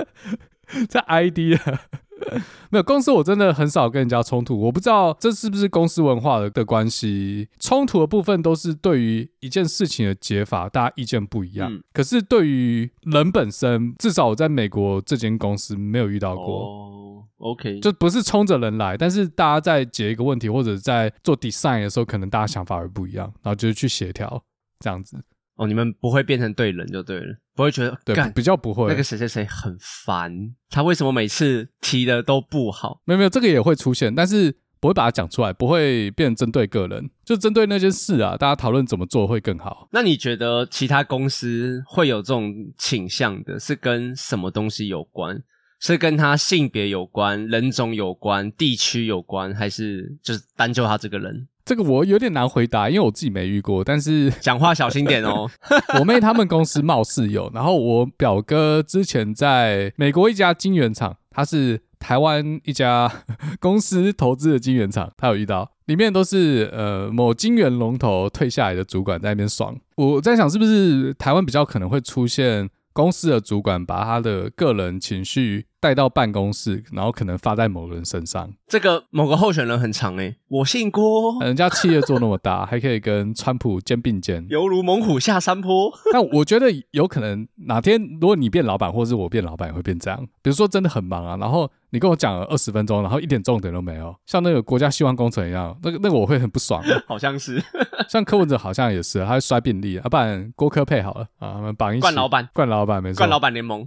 [0.89, 1.81] 这 ID 啊。
[2.69, 4.59] 没有公司，我真的很少跟人家冲突。
[4.59, 7.49] 我不知道这是不是公司文化的的关系。
[7.59, 11.71] 冲突的部分都是对于一件事情的解法，大家意见不一样。
[11.73, 16.45] 嗯、可是对于人本身，至少我在美国这间公司没有遇到过。
[16.45, 24.41] 哦，OK，就不是冲着人来，但是大家在解一个问题或者在做 design 的时候，可能大家想法会不一样，然后就是去协调
[24.79, 25.17] 这样子。
[25.55, 30.33] 哦，你们不会变成对人就对了，不会觉得对比较不会那个谁谁谁很烦，
[30.69, 33.01] 他为什么每次提的都不好？
[33.05, 39.87] 没有没有，这个也会出现，但是不会把它讲出来，不会变成针对个人，就针对那件事啊，大家讨论怎么做会更好。
[39.91, 45.43] 那你觉得其他公司会有这种倾向的，是跟什么东西有关？
[45.79, 51.47] 是跟他性别有关、人种有关、地区有关，还是就是单就他这个人？
[51.63, 53.83] 这个我有点难回答，因为我自己没遇过。
[53.83, 55.49] 但是 讲话小心点哦。
[55.99, 63.11] 我妹他们公司貌似有，然后我表哥之前在美国一家晶圆厂，他是台湾一家
[63.59, 69.77] 公司投资的晶圆厂，他有遇到，里面都是呃某晶圆龙头退下来的主管在那边爽。
[69.95, 75.67] 我在想，是不是台湾比较可能会出现公司的主管把他的个人情绪。
[75.81, 78.53] 带到办公室，然后可能发在某个人身上。
[78.67, 85.91] 这个某个候选人很长诶，我姓郭，人家企业做那么大，还可以跟川普肩并肩，犹如猛虎下山坡。
[86.13, 90.23] 那我觉得有可能哪天如果你变老板，或是我变老板，也会变这样。
[90.43, 96.81] 比如说真的很忙啊，然后你跟我讲了二十分钟，然后一点重点都没有，像那个国家希望工程一样，那个那个我会很不爽。
[97.07, 97.61] 好像是，
[98.07, 102.01] 像柯文哲好像也是，他会摔病历啊，不然郭科配好了啊，我们绑一起。
[102.01, 103.85] 冠老板，冠老板没错，冠老板联盟，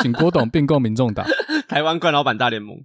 [0.00, 1.23] 请郭董并购民众党。
[1.68, 2.84] 台湾冠老板大联盟。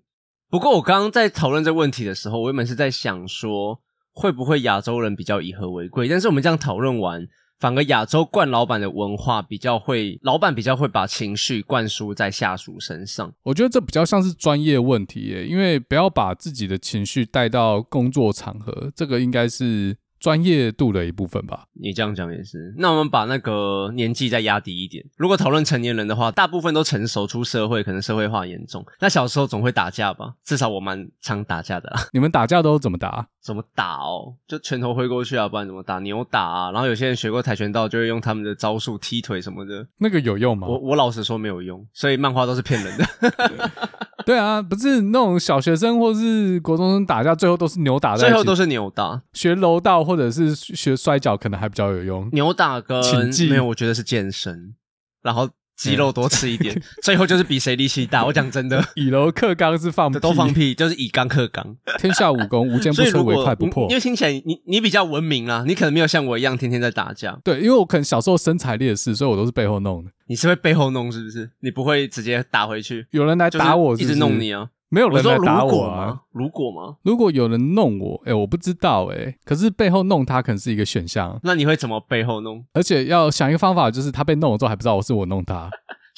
[0.49, 6.07] 不过我刚刚在讨论这个问题的时候，我原本是在想说，会不会亚洲人比较以和为贵？
[6.07, 7.27] 但是我们这样讨论完，
[7.59, 13.31] 反而亚洲冠老板的文化比较会，老板比较会把情绪灌输在下属身上。
[13.43, 19.97] 我觉得这比较像是专业问题耶，因为不要把自己的情绪带到工作场合，这个应该是。
[20.19, 22.73] 专业度的一部分吧，你这样讲也是。
[22.77, 25.03] 那我们把那个年纪再压低一点。
[25.17, 28.85] 如果讨论成年人的话，大部分都成熟出社会，可能社会化严重。
[28.99, 30.33] 那小时候总会打架吧？
[30.43, 32.01] 至少我蛮常打架的啦。
[32.13, 33.27] 你们打架都怎么打？
[33.41, 34.35] 怎么打哦？
[34.47, 35.99] 就拳头挥过去啊，不然怎么打？
[35.99, 36.71] 扭打啊。
[36.71, 39.87] 然后有些人学过跆拳道，就会用他们的招数踢腿什么的。
[39.97, 40.67] 那个有用吗？
[40.67, 43.05] 我我老实说没有用，所以漫画都是骗人的。
[44.25, 49.19] 对啊，不是那种小学生或是国中生打架，最后都是扭打，最后都是扭打。
[49.33, 52.27] 学柔道或者是学摔跤，可能还比较有用。
[52.31, 52.99] 扭打跟
[53.47, 54.73] 没有，我觉得是健身，
[55.21, 58.25] 然后肌肉多吃一点，嗯、 最后就是比谁力气大。
[58.25, 61.77] 我讲真的，以柔克刚是放屁，都放屁，就是以刚克刚。
[61.99, 63.87] 天下武功，无坚不摧，唯快不破。
[63.89, 67.39] 因为听起来你你比较文明啦，你可能没有像我一样天天在打架。
[67.43, 70.09] 对，因为我可能小时候身材劣势，所以我都是背后弄的。
[70.25, 71.51] 你是会背后弄是不是？
[71.59, 73.05] 你不会直接打回去？
[73.11, 74.69] 有人来打我是是，一直弄你啊？
[74.89, 76.19] 没有人来打我啊？
[76.31, 76.95] 如果吗？
[77.03, 79.35] 如果有人弄我，哎，我不知道哎。
[79.45, 81.39] 可是背后弄他可能是一个选项。
[81.43, 82.65] 那你会怎么背后弄？
[82.73, 85.69] 而且要想一个方法，就是他被弄了之后还不知道我是我弄他。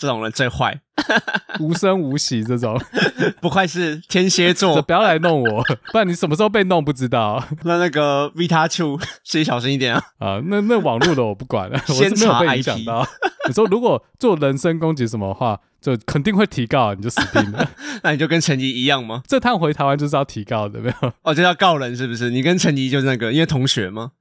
[0.02, 0.82] 这种人最坏，
[1.62, 2.44] 无声无息。
[2.44, 2.76] 这种
[3.40, 7.44] 不愧是天蝎座，不要来弄我，不然你什么时候被弄不知道。
[7.62, 10.04] 那那个 Vita 自己小心一点啊！
[10.18, 13.08] 啊，那那网络的我不管了，我是没有被影响到。
[13.48, 17.70] 你说如果做人身攻击什么的话，就肯定会提告，你就死定了。
[18.02, 19.22] 那你就跟陈怡一样吗？
[19.28, 21.14] 这趟回台湾就是要提告的，没有？
[21.22, 22.32] 哦，就要告人是不是？
[22.32, 24.14] 你跟陈怡就是那个，因为同学吗？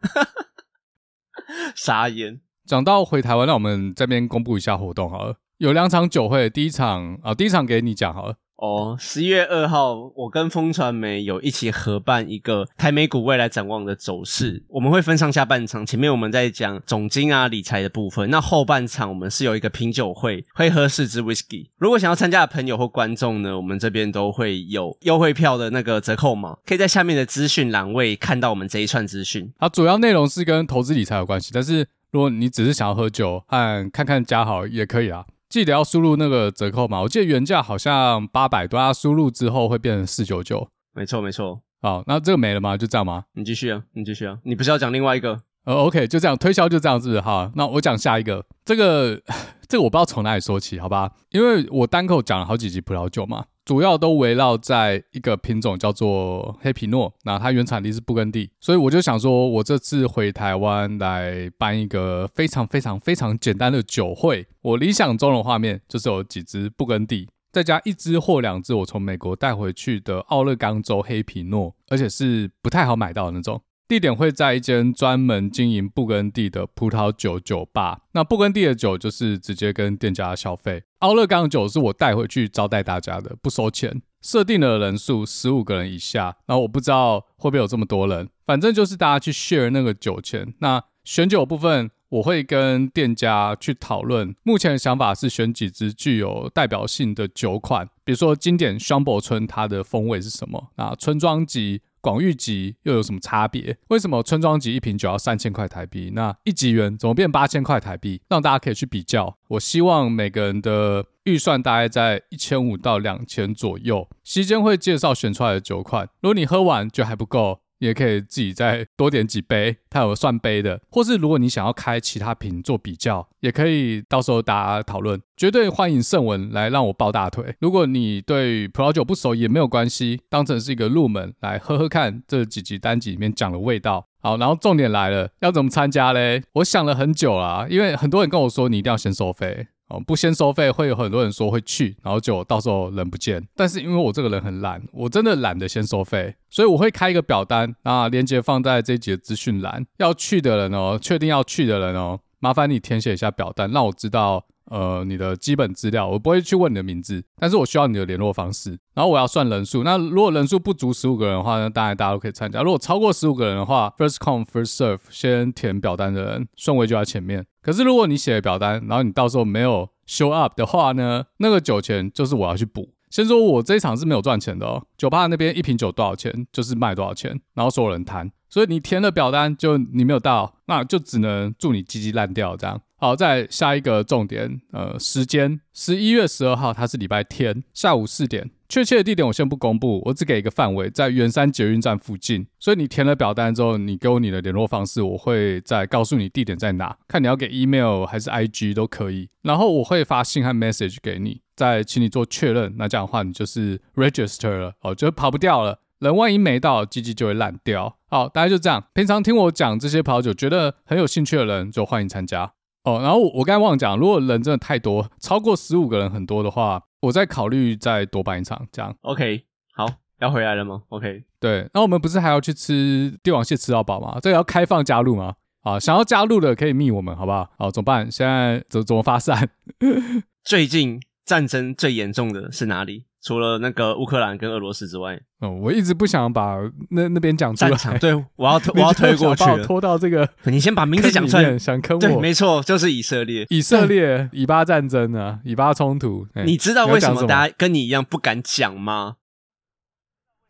[1.74, 2.40] 傻眼。
[2.66, 5.36] 讲到回台湾，那我们这边公布一下活动好了。
[5.60, 8.36] 有两场酒会，第一场啊，第一场给你讲好了。
[8.56, 21.68] 哦，十一月二号，我跟风传媒有一起合办一个台美股未来展望的走势，我们会分上下半场，前面我们在讲总经啊理财的部分，那后半场我们是有一个品酒会，会喝四支 whisky。
[21.76, 29.52] 如果想要参加的朋友或观众呢，我们这边都会有优惠票的那个折扣码，可以在下面的资讯栏位看到我们这一串资讯。
[29.58, 35.26] 它主要内容是跟投资理财有关系，但是如果你只是想要喝酒和看看家好也可以啊。
[35.50, 40.68] 记得要输入那个折扣码，我记得原价好像八百多，它输入之后会变成四九九。
[40.94, 41.60] 没错，没错。
[41.82, 42.76] 好，那这个没了吗？
[42.76, 43.24] 就这样吗？
[43.34, 45.40] 你继续啊，你继续啊，你不是要讲另外一个？
[45.64, 47.20] 呃，OK，就这样，推销就这样子。
[47.20, 49.20] 哈，那我讲下一个，这个
[49.66, 51.10] 这个我不知道从哪里说起，好吧？
[51.30, 53.46] 因为我单口讲了好几集葡萄酒嘛。
[53.64, 73.60] 主要都围绕在一个品种叫做黑皮诺，那它原产地是布根地，所以我就想说，我这次回台湾来办一个非常非常非常简单的酒会，我理想中的画面就是有几支布根地，再加一支或两支我从美国带回去的奥勒冈州黑皮诺，而且是不太好买到的那种。
[73.90, 78.03] 地点会在一间专门经营布根地的葡萄酒酒吧。
[78.12, 80.85] 那布根地的酒就是直接跟店家消费。
[81.00, 84.00] 奥勒冈酒是我带回去招待大家的，不收钱。
[84.22, 86.37] 设定的人数十五个人以下。
[86.46, 90.55] 然后我不知道会不会有这么多人，反正就是大家去 share 那个酒钱。
[90.61, 94.37] 那选酒部分，我会跟店家去讨论。
[94.44, 100.68] 目前的想法是选几支具有代表性的酒款，比如说经典双柏村它的风味是什么？
[100.76, 101.83] 那村庄级。
[102.00, 103.76] 广域级又有什么差别？
[103.88, 106.10] 为什么村庄级一瓶酒要三千块台币？
[106.14, 108.20] 那一级园怎么变八千块台币？
[108.28, 109.36] 让大家可以去比较。
[109.48, 114.08] 我希望每个人的预算大概在一千五到两千左右。
[114.24, 117.60] 席间会介绍选出来的酒款，如果你喝完就还不够。
[117.80, 125.20] 也可以自己再多点几杯，它有算杯的，或是如果你想要开其他瓶做比较，也可以到时候大家讨论。
[125.36, 127.54] 绝对欢迎盛文来让我抱大腿。
[127.58, 134.06] 如果你对葡萄酒不熟也没有关系，当成是一个入门来喝喝看这几集单集里面讲的味道。
[134.22, 136.42] 好，然后重点来了，要怎么参加嘞？
[136.52, 139.68] 我想了很久啦，因为很多人跟我说你一定要先收费。
[139.90, 143.46] 哦，不先收费，会有很多人说会去，然后就到时候人不见。
[143.55, 149.85] 但是因为我这个人很懒，我真的懒得先收费，所以我会开一个表单，那链接放在这一集的资讯栏。
[149.98, 156.09] 要去的人哦，确定要去的人哦，麻烦你填写一下表单，让我知道呃你的基本资料。
[156.09, 158.70] 我不会去问你的名字，但是我需要你的联络方式。
[158.94, 162.62] 然后我要算人数，那如果人数不足十五个人的话，那当然大家都可以参加。
[162.62, 167.44] 如果超过十五个人的话，first come first serve，先填表单的人顺位就在前面。
[167.61, 172.90] 可是如果你写了表单，然后你到时候没有 show up 的话呢，那个酒钱就是我要去补。
[173.11, 178.30] 先说我这一场是没有赚钱的哦，酒吧那边一瓶酒多少钱就是卖多少钱，然后所有人摊。
[178.48, 182.80] 所以你填了表单就你没有到，那就只能祝你鸡鸡烂掉这样。
[183.00, 188.50] 好，再下一个重点，呃，时间十一月十二号，它是礼拜天下午四点。
[188.68, 192.46] 确切的地点我先不公布，我只给一个范围，在圆山捷运站附近。
[192.58, 196.94] 所以你填了表单之后，你给我你的联络方式，我会再告诉你地点在哪。
[197.08, 199.30] 看你要给 email 还是 IG 都可以。
[199.42, 202.74] 然后我会发信和 message 给你，再请你做确认。
[202.76, 205.80] 那这样的话，你就是 register 了，哦，就跑不掉了。
[206.00, 207.96] 人万一没到，鸡鸡就会烂掉。
[208.10, 208.84] 好，大家就这样。
[208.92, 212.52] 平常听我讲这些跑酒，觉得很有兴趣的人，就欢迎参加。
[212.84, 216.82] 哦，然后我刚才忘了讲，如果人真的太多，超过十五个人很多的话。
[217.02, 218.94] 我再考虑再多办一场，这样。
[219.00, 219.86] OK，好，
[220.18, 224.18] 要回来了吗？OK，对，那我们不是还要去吃帝王蟹吃到饱吗？
[224.20, 225.32] 这个要开放加入吗？
[225.62, 227.48] 啊，想要加入的可以密我们，好不好？
[227.56, 228.12] 好，怎么办？
[228.12, 229.48] 现在怎怎么发散？
[230.44, 233.04] 最近战争最严重的是哪里？
[233.22, 236.56] 除了那个乌克兰跟俄罗斯之外，哦，我一直不想把
[236.90, 237.98] 那那边讲出来。
[237.98, 240.26] 对，我要推，我要 推过去，把我拖到这个。
[240.44, 242.00] 你先把名字讲出来，想坑我？
[242.00, 243.46] 对，没错，就是以色列。
[243.50, 246.26] 以色列以巴战争啊，以巴冲突。
[246.46, 249.16] 你知道为什么大家跟你一样不敢讲吗？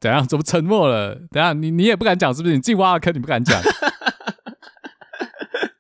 [0.01, 0.27] 怎样？
[0.27, 1.15] 怎么沉默了？
[1.31, 2.55] 等下，你你也不敢讲，是不是？
[2.55, 3.61] 你自己挖的坑，你不敢讲。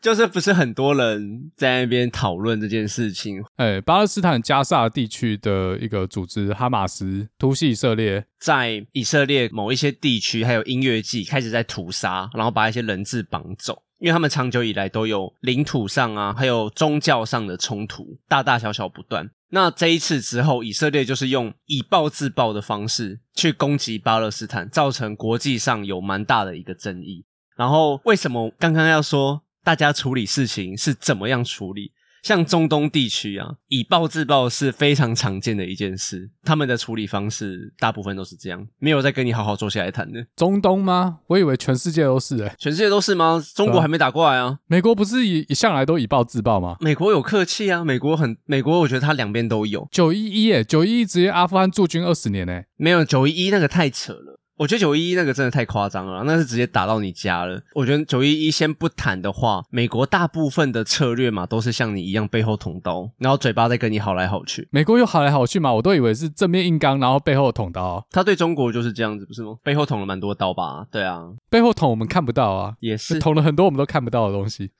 [0.01, 3.43] 就是不是很多人在那边讨论这件事情？
[3.57, 19.29] 哎，巴勒斯坦加萨地区的一个组织哈马斯突袭以色列，在以色列某一些地区还有音乐季开始在屠杀，然后把一些人质绑走，因为他们长久以来都有领土上啊，还有宗教上的冲突，大大小小不断。
[19.51, 27.27] 那这一次之后，以色列就是用以暴制暴的方式去攻击巴勒斯坦，造成国际上有蛮大的一个争议。
[27.57, 29.43] 然后为什么刚刚要说？
[29.65, 31.93] 大家处理事情是怎么样处理？
[32.23, 36.31] 像中东地区啊，以暴制暴是非常常见的一件事。
[36.43, 40.23] 他们的处理方式大部分都是这样，没有再跟你好好坐下来谈的。
[40.37, 41.21] 中东吗？
[41.29, 43.43] 我以为全世界都是诶、欸、全世界都是吗？
[43.55, 44.59] 中国还没打过来啊。
[44.67, 46.77] 美国不是一一向来都以暴制暴吗？
[46.81, 49.89] 美国有客气啊，美国很美国，我觉得它两边都有。
[49.91, 54.30] 九一一诶九一一直接阿富汗驻军二十年诶、欸、没有九一一那个太扯了。
[54.61, 57.59] 我觉得九一一那个真的太夸张了，那是直接打到你家了。
[57.73, 64.69] 我觉得九一一先不谈的话，美国大部分的策略嘛，都是像你一样背后捅刀，然后嘴巴在跟你好来好去。
[64.71, 68.07] 美国又好来好去嘛，我都以为是正面硬刚，然后背后捅刀。
[68.11, 69.57] 他对中国就是这样子，不是吗？
[69.65, 70.87] 背后捅了蛮多刀吧？
[70.93, 74.73] 对啊，背后捅我们看不到啊，也是捅了很多我们都看不到的东西。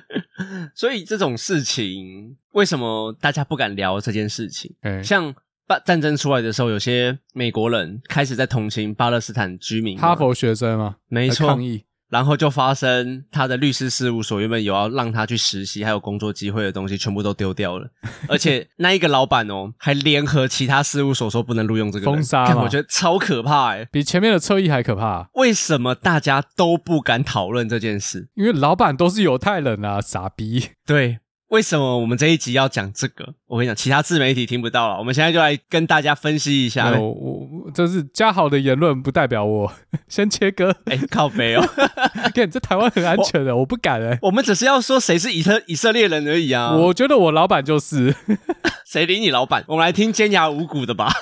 [0.76, 4.74] 所以这种事情，为什么大家不敢聊这件事情？
[4.82, 5.34] 欸、像。
[5.66, 10.96] 巴战争出来的时候，有些美国人开始在同情巴勒斯坦居民，哈佛学生吗？
[11.08, 17.88] 没错，抗议，然后就发生他的律师事务所原本有要让他去实习还有工作机会的东西，全部都丢掉了。
[18.28, 22.56] 而且那一个老板哦，还联合其他事务所说不能录用这个人，封杀。
[22.56, 25.28] 我觉得超可怕诶，比前面的侧翼还可怕。
[25.34, 28.28] 为什么大家都不敢讨论这件事？
[28.34, 30.68] 因为老板都是犹太人啊，傻逼。
[30.86, 31.18] 对。
[31.48, 33.34] 为什么我们这一集要讲这个？
[33.46, 34.98] 我跟你讲，其他自媒体听不到了。
[34.98, 36.90] 我们现在就来跟大家分析一下。
[36.98, 39.72] 我我这是嘉好的言论，不代表我
[40.08, 40.74] 先切割。
[40.86, 41.64] 哎、欸，靠北哦！
[42.34, 44.18] 看，这台湾很安全的，我，我不敢哎、欸。
[44.22, 46.74] 我们只是要说谁是以色以色列人而已啊。
[46.74, 48.14] 我觉得我老板就是。
[48.86, 49.64] 谁理你老板？
[49.68, 51.12] 我们来听尖牙五股的吧。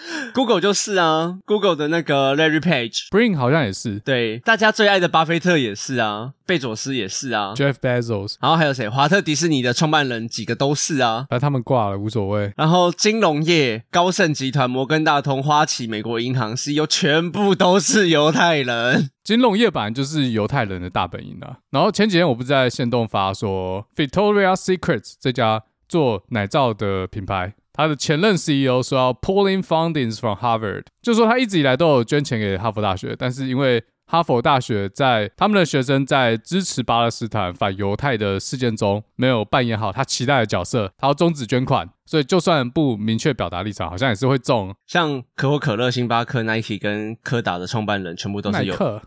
[0.34, 8.88] Google 就是啊，Google 的那个 Larry Page、Bring 好像也是，对，大家最爱的巴菲特也是啊，贝佐斯也是啊，Jeff Bezos，然后还有谁？
[8.88, 12.52] 华特迪士尼的创办人几个都是啊，但他们挂了无所谓。
[12.56, 19.10] 然后金融业，高盛集团、摩根大通、花旗、美国银行 CEO 全部都是犹太人。
[19.22, 21.58] 金融业本来就是犹太人的大本营啊。
[21.70, 27.54] 然后前几天我不是在限动发说，Victoria Secret 这家做奶罩的品牌。
[27.72, 44.74] 他的前任 CEO 说要 pulling fundings from Harvard，就说他一直以来都有捐钱给哈佛大学，但是因为哈佛大学在他们的学生在支持巴勒斯坦反犹太的事件中没有扮演好他期待的角色，他要终止捐款，所以就算不明确表达立场，好像也是会中。
[44.86, 49.02] 像可口可乐、星巴克、Nike 跟柯达的创办人全部都是犹，耐克，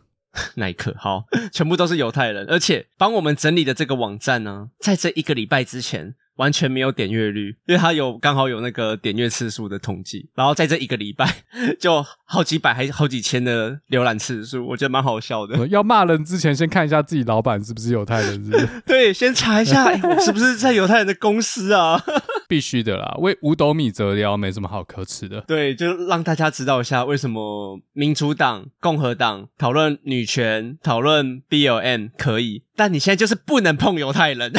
[0.55, 6.15] 耐克好， 全部都是犹太人，而且帮我们整理的这个网站呢，在这一个礼拜之前。
[6.35, 11.43] 完全没有点阅率，因为它有刚好有那个点阅次数的统计，然后在这一个礼拜
[11.79, 15.65] 就好几百还好几千的浏览次数，我觉得蛮好笑的。
[15.69, 18.69] 要骂人之前，先看一下自己老板是不是犹太人，是不是？
[18.85, 22.01] 对，先查一下，欸、是不是在犹太人的公司啊？
[22.47, 25.41] 必须的啦，为五斗米折腰，没什么好可耻的。
[25.47, 34.51] 对，就让大家知道一下，为什么民主党、共和党讨论女权、讨论 BLM 可以，但你现在就是不能碰犹太人。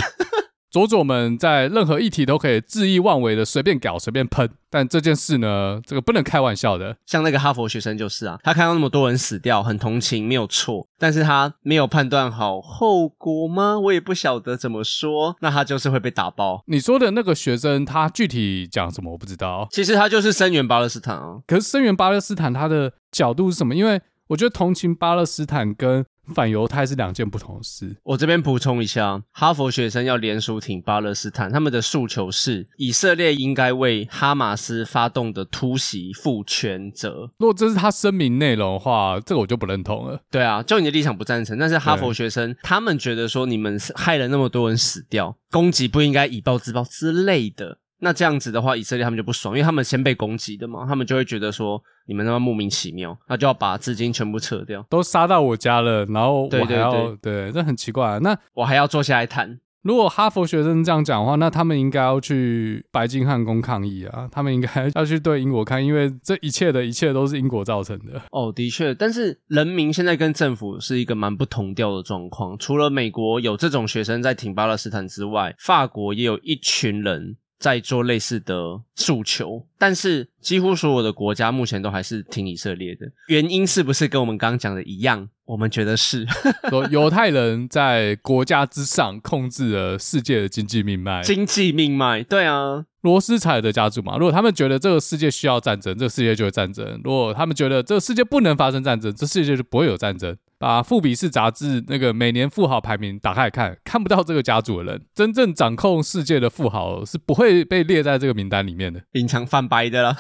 [0.76, 6.94] 左左们在任何议题都可以恣意妄为的随便搞随便喷，但这件事呢，这个不能开玩笑的。
[7.06, 13.78] 像那个哈佛学生就是啊，他看到那么多人死掉，很同情，没有错，但是他没有判断好后果吗？
[13.78, 16.62] 我也不晓得怎么说，那他就是会被打爆。
[16.66, 19.66] 你说的那个学生，他具体讲什么我不知道。
[19.70, 21.42] 其实他就是声援巴勒斯坦哦。
[21.46, 23.74] 可是声援巴勒斯坦，他的角度是什么？
[23.74, 23.98] 因为
[24.28, 26.04] 我觉得同情巴勒斯坦跟
[26.34, 27.96] 反犹太是两件不同的事。
[28.02, 37.30] 我这边补充一下，哈佛学生要联署挺巴勒斯坦，他们的诉求是以色列应该为哈马斯发动的突袭负全责。
[37.38, 40.20] 如果这是他声明内容的话，这个我就不认同了。
[40.30, 47.78] 对啊，就你的立场不赞成，但是哈佛学生他们觉得说你们害了那么多人死掉，攻击不应该以暴制暴之类的。
[48.00, 54.84] 那这样子的话，以色列他们就不爽，因为他们先被攻击的嘛，他们就会觉得说你们那么莫名其妙，那就要把资金全部撤掉。
[54.90, 58.18] 都杀到我家了，然后我还要对，对，对，对，这很奇怪啊。
[58.18, 59.58] 那我还要坐下来谈。
[59.82, 68.20] 如果哈佛学生这样讲的话，那他们应该要去白金汉宫抗议啊，他们应该 要去对英国抗议，因为这一切的一切都是英国造成的。
[68.32, 72.58] 哦，的确，但是人民现在跟政府是一个蛮不同调的状况。
[72.58, 77.36] 除了美国有这种学生在挺巴勒斯坦之外，法国也有一群人。
[77.58, 83.06] 在做类似的诉求，但是几乎所有的国家目前都还是挺以色列的。
[83.28, 85.28] 原因是不是跟我们刚刚讲的一样？
[85.46, 86.26] 我们觉得是，
[86.68, 91.22] 说犹太人在国家之上控制了世界的经济命脉。
[91.22, 94.16] 经济命脉，对啊，罗斯柴尔德家族嘛。
[94.18, 100.36] 如果他们觉得这个世界需要战争，这个世界就会战争；如果他们觉得这个世界不能发生战争，这世界就不会有战争。
[100.58, 110.16] 把富比士杂志那个每年富豪排名打开来看，看不到这个家族的人，真正掌控世界的富豪是不会被列在这个名单里面的， 隐藏翻白的了。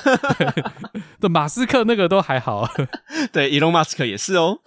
[1.18, 2.68] 对，马斯克那个都还好，
[3.32, 4.58] 对，伊隆马斯克也是哦。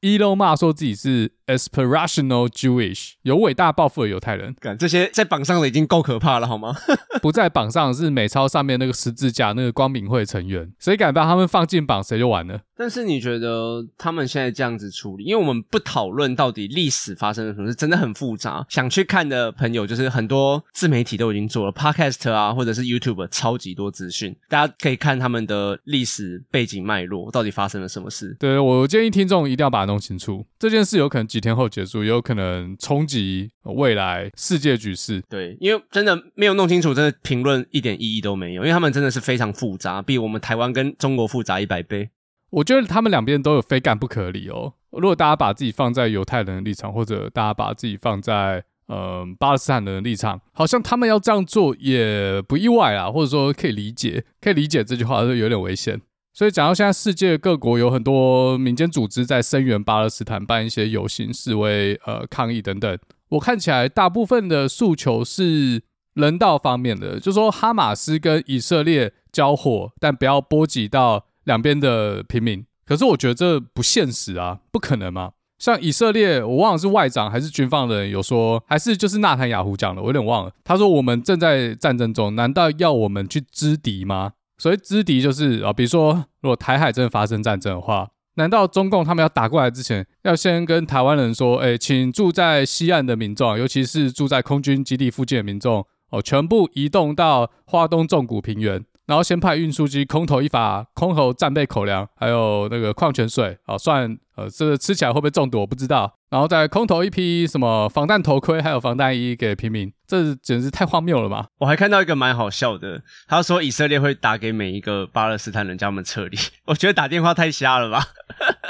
[0.00, 4.54] 伊隆马说自己是 aspirational Jewish，有伟大抱负的犹太人。
[4.60, 6.74] 干，这些在榜上的已经够可怕了，好吗？
[7.22, 12.60] 不在榜上是美钞上面那个十字架那个光明会成员，谁敢把他们放进榜，谁就完了。
[12.78, 18.66] 但是你觉得他们现在这样子处理，因为我们不讨论到底历史发生了什么，事真的很复杂。
[18.68, 28.36] 想去看的朋友，就是很多自媒体都已经做了 Podcast 啊，或者是 YouTube 超级多资讯，大家可以看他们的历史背景脉络，到底发生了什么事。
[28.38, 30.44] 对，我建议听众一定要把它弄清楚。
[30.58, 35.22] 这件事有可能几天后结束，也有可能冲击未来世界局势。
[35.28, 42.08] 对，因为真的没有弄清楚，真的评论一点意义都没有，因为他们真的是非常复杂，比我们台湾跟中国复杂一百倍。
[42.48, 44.72] 我觉得他们两边都有非干不可的理由。
[44.92, 56.00] 如果大家把自己放在犹太人的立场，或者大家把自己放在嗯、呃、巴勒斯坦人的立场，好像他们要这样做也不意外啊，或者说可以理解，可以理解这句话是有点危险。
[56.36, 62.98] 所以讲到现在，世界各国有很多民间组织在声援巴勒斯坦，办一些游行、示威、呃抗议等等。
[63.30, 65.82] 我看起来大部分的诉求是
[66.12, 71.24] 人道方面的，就说哈马斯跟以色列交火，但不要波及到。
[71.46, 75.30] 两边的平民，可是我觉得这不现实啊，不可能嘛。
[75.60, 80.50] 像以色列，我忘了是外长还是军方的人有说，还是就是纳坦雅胡讲的，我有点忘了。
[80.64, 84.32] 他说我们正在战争中，难道要我们去知敌吗？
[84.58, 98.84] 所谓知敌就是啊，比如说如果台海真的发生战争的话，难道中共他们要打过来之前，要先跟台湾人说，哎，请住在西岸的民众，尤其是住在空军基地附近的民众，哦，全部移动到华东纵谷平原。
[99.06, 106.12] 然后先派运输机空投一发空投战备口粮，还有那个矿泉水，哦，算呃，这个吃起来会不会中毒我不知道。
[106.28, 111.46] 然后再空投一批什么防弹头盔，还有防弹衣给平民，这简直太荒谬了嘛！
[111.58, 116.36] 我还看到一个蛮好笑的，他说以色列会打给每一个巴勒斯坦人，叫他们撤离。
[116.66, 118.04] 我觉得打电话太瞎了吧？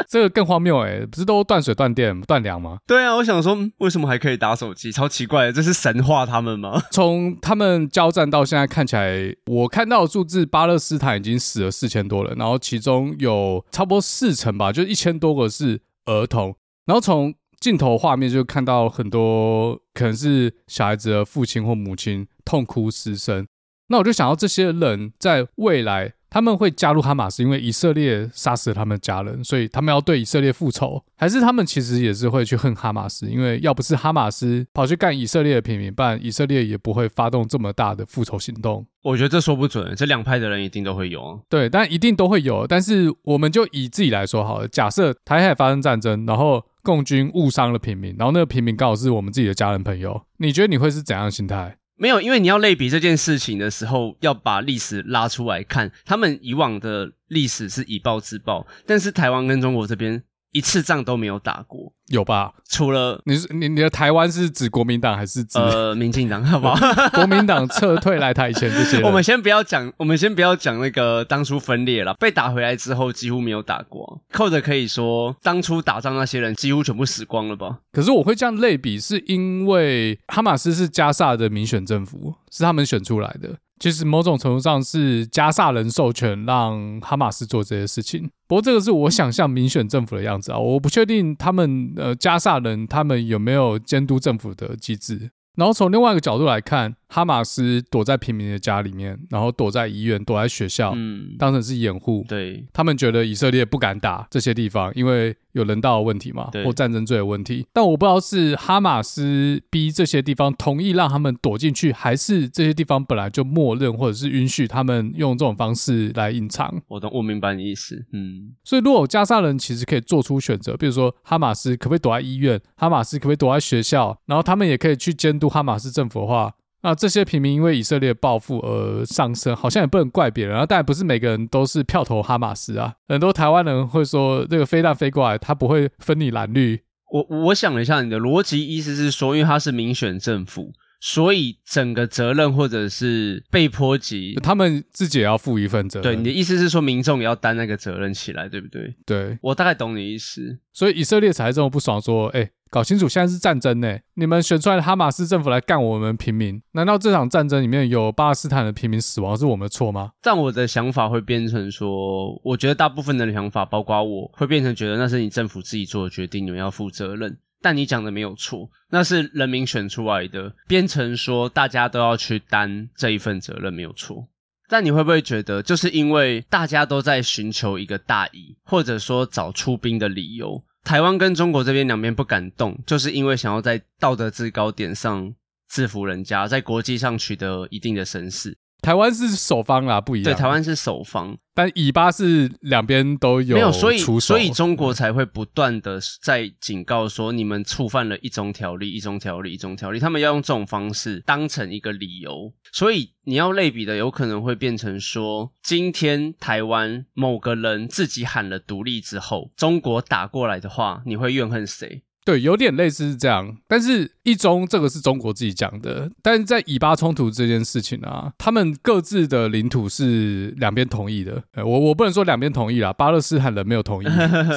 [0.07, 2.77] 这个更荒谬哎、欸，不是都断水断电断粮吗？
[2.87, 4.93] 对啊，我想说为什么还可以打手机？
[4.93, 6.79] 超奇怪的，这是神话他们吗？
[6.93, 16.55] 从他们交战到现在看起来，我看到的数字，巴勒斯坦已经死了四千多人，然后其中有差不多四成吧，就一千多个是儿童，
[16.85, 23.47] 然后从镜头画面就看到很多可能是小孩子的父亲或母亲痛哭失声，
[23.89, 33.27] 那我就想到这些人在未来他们会加入哈马斯，因为以色列杀死了他们家人，所以他们要对以色列复仇，还是他们其实也是会去恨哈马斯？
[33.27, 38.87] 因为要不是哈马斯跑去干以色列的平民，不然以色列也不会发动这么大的复仇行动。
[39.03, 41.39] 我觉得这说不准，这两派的人一定都会有啊。
[41.49, 42.67] 对，但一定都会有。
[42.67, 46.63] 但是我们就以自己来说好了，假设台海发生战争，然后。
[46.87, 51.79] 共军误伤了平民，然后那个平民刚好是我们自己的家人朋友，你觉得你会是怎样的心态？
[51.97, 60.23] 没有，因为你要类比这件事情的时候，要把历史拉出来看，他们以往的历史是以暴制暴，但是台湾跟中国这边。
[60.57, 62.51] 一次仗都没有打过，有吧？
[62.71, 66.43] 除了你是你你的台湾是指国民党还是指呃民进党？
[66.43, 66.77] 好不好？
[67.13, 74.23] 国民党撤退来台前这些， 我们先不要讲，我们先不要讲那个当初分裂了，被打回来之后几乎没有打过。
[74.33, 77.81] 扣着可以说，当初打仗那些人几乎全部死光了吧？
[77.93, 83.51] 可是我会这样类比，是因为哈马斯是加萨的民选政府，是他们选出来的。
[83.79, 95.31] 其实某种程度上是加萨人授权让哈马斯做这些事情，不过这个是我想象民选政府的样子啊，我不确定他们呃加萨人他们有没有监督政府的机制。
[95.57, 102.25] 然后从另外一个角度来看，哈马斯躲在平民的家里面，然后躲在医院，躲在学校，嗯，当成是掩护。
[102.29, 107.67] 对，他们觉得以色列不敢打这些地方，因为有人道的问题嘛，或战争罪的问题。
[107.73, 116.83] 但我不知道是哈马斯逼这些地方同意让他们躲进去，还是这些地方本来就默认或者是允许他们用这种方式来隐藏。
[116.89, 118.05] 我懂，我明白你意思。
[118.13, 126.53] 嗯，所以如果加沙人其实可以做出选择，比如说哈马斯可不可以躲在医院，哈马斯可不可以躲在学校，然后他们也可以去监督哈马斯政府的话。
[126.87, 130.65] 啊这些平民因为以色列报复而丧生，好像也不能怪别人啊。
[130.65, 132.95] 当然不是每个人都是票投哈马斯啊。
[133.09, 136.81] 很多台湾人会说，这个飞弹飞过来，他不会分你蓝绿。
[137.11, 140.73] 我我想了一下，你的逻辑意思是说，因为他是民选政府，
[141.07, 146.03] 所以整个责任或者是被波及，他们自己也要负一份责任。
[146.03, 148.93] 对，你的意思是说，民众也要担那个责任起来，对不对？
[149.07, 150.59] 对，我大概懂你意思。
[150.73, 152.51] 所以以色列才这么不爽，说，哎。
[152.69, 153.97] 搞清楚，现在是战争呢！
[154.15, 160.11] 你们选出来的哈马斯政府来干我们平民，难道这场战争里面有巴勒斯坦的平民死亡是我们的错吗？
[160.21, 167.39] 但我的想法会变成说，我觉得大部分的想法，包括我会变成觉得那是你政府自己做的决定，你们要负责任。
[167.63, 174.29] 但你讲的没有错，那是人民选出来的，变成说大家都要去担这一份责任，没有错。
[174.69, 180.63] 但你会不会觉得，就是因为大家都在寻求一个大义，或者说找出兵的理由？
[180.83, 185.33] 台湾跟中国这边两边不敢动，就是因为想要在道德制高点上
[185.69, 188.57] 制服人家，在国际上取得一定的声势。
[188.87, 190.33] 台湾是守方啦，不一样。
[190.33, 193.57] 对，台湾是守方，但以巴是两边都有。
[193.57, 199.99] 没有，所以所以中国才会不断的在警告说，你们触犯了一中条例，一中条例，一中条例。
[199.99, 202.53] 他们要用这种方式当成一个理由。
[202.71, 212.05] 所以你要类比的，有可能会变成说，今天台湾某个人自己喊了独立之后，中国打过来的话，你会怨恨谁？
[212.27, 221.41] 对，有点类似是这样，但是一中这个是中国自己讲的，但是在以巴冲突这件事情啊，他们各自的领土是两边同意的。
[221.55, 224.07] 我我不能说两边同意啦，巴勒斯坦人没有同意，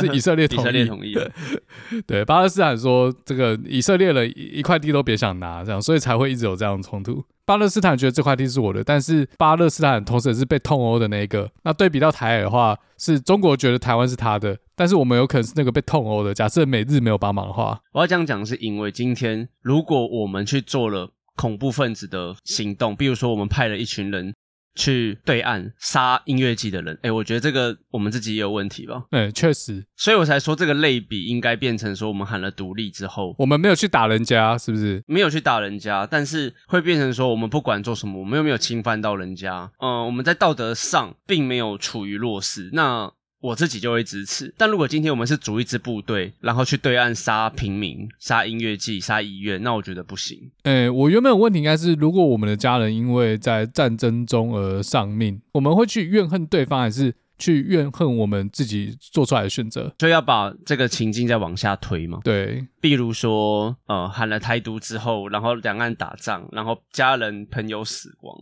[0.02, 0.62] 是以色列同意。
[0.62, 1.16] 以色列同意。
[2.08, 7.24] 对，巴勒斯坦说这个以色列人一块地都别想拿，这样，所以才会一直有这样的冲突。
[7.46, 11.50] 巴勒斯坦觉得这块地是我的，但是巴勒斯坦同时也是被痛殴的那一个。
[11.64, 16.34] 那对比到台海的话，是中国觉得台湾是他的，但是我们有可能是那个被痛殴的。
[16.34, 24.34] 假设美日没有帮忙的话，我要这样讲是因为今天如果我们去做了恐怖分子的行动，比如说我们派了一群人。
[24.76, 29.04] 去对岸杀音乐季的人，哎，我觉得这个我们自己也有问题吧？
[29.12, 35.04] 哎，确实，所以我才说这个类比应该变成说，我们喊了独立之后，我们没有去打人家，是不是？
[35.06, 42.70] 没有去打人家，但是会变成说，我们不管做什么，我们又没有侵犯到人家，嗯，我们在道德上并没有处于弱势。
[42.72, 43.12] 那
[43.42, 44.54] 我自己就会支持。
[44.58, 50.52] 但如果今天我们是组一支部队，然后去对岸杀平民、杀音乐季、杀医院，那我觉得不行。
[50.64, 57.14] 诶、欸，我原本有问题应该是，如果我们的家人因为在战争中而丧命，我们会去怨恨对方，还是？
[57.42, 62.20] 去怨恨我们自己做出来的选择，所以要把这个情境再往下推嘛。
[62.22, 68.38] 对，比如说，呃，喊了台独之后，然后两岸打仗，然后家人朋友死亡。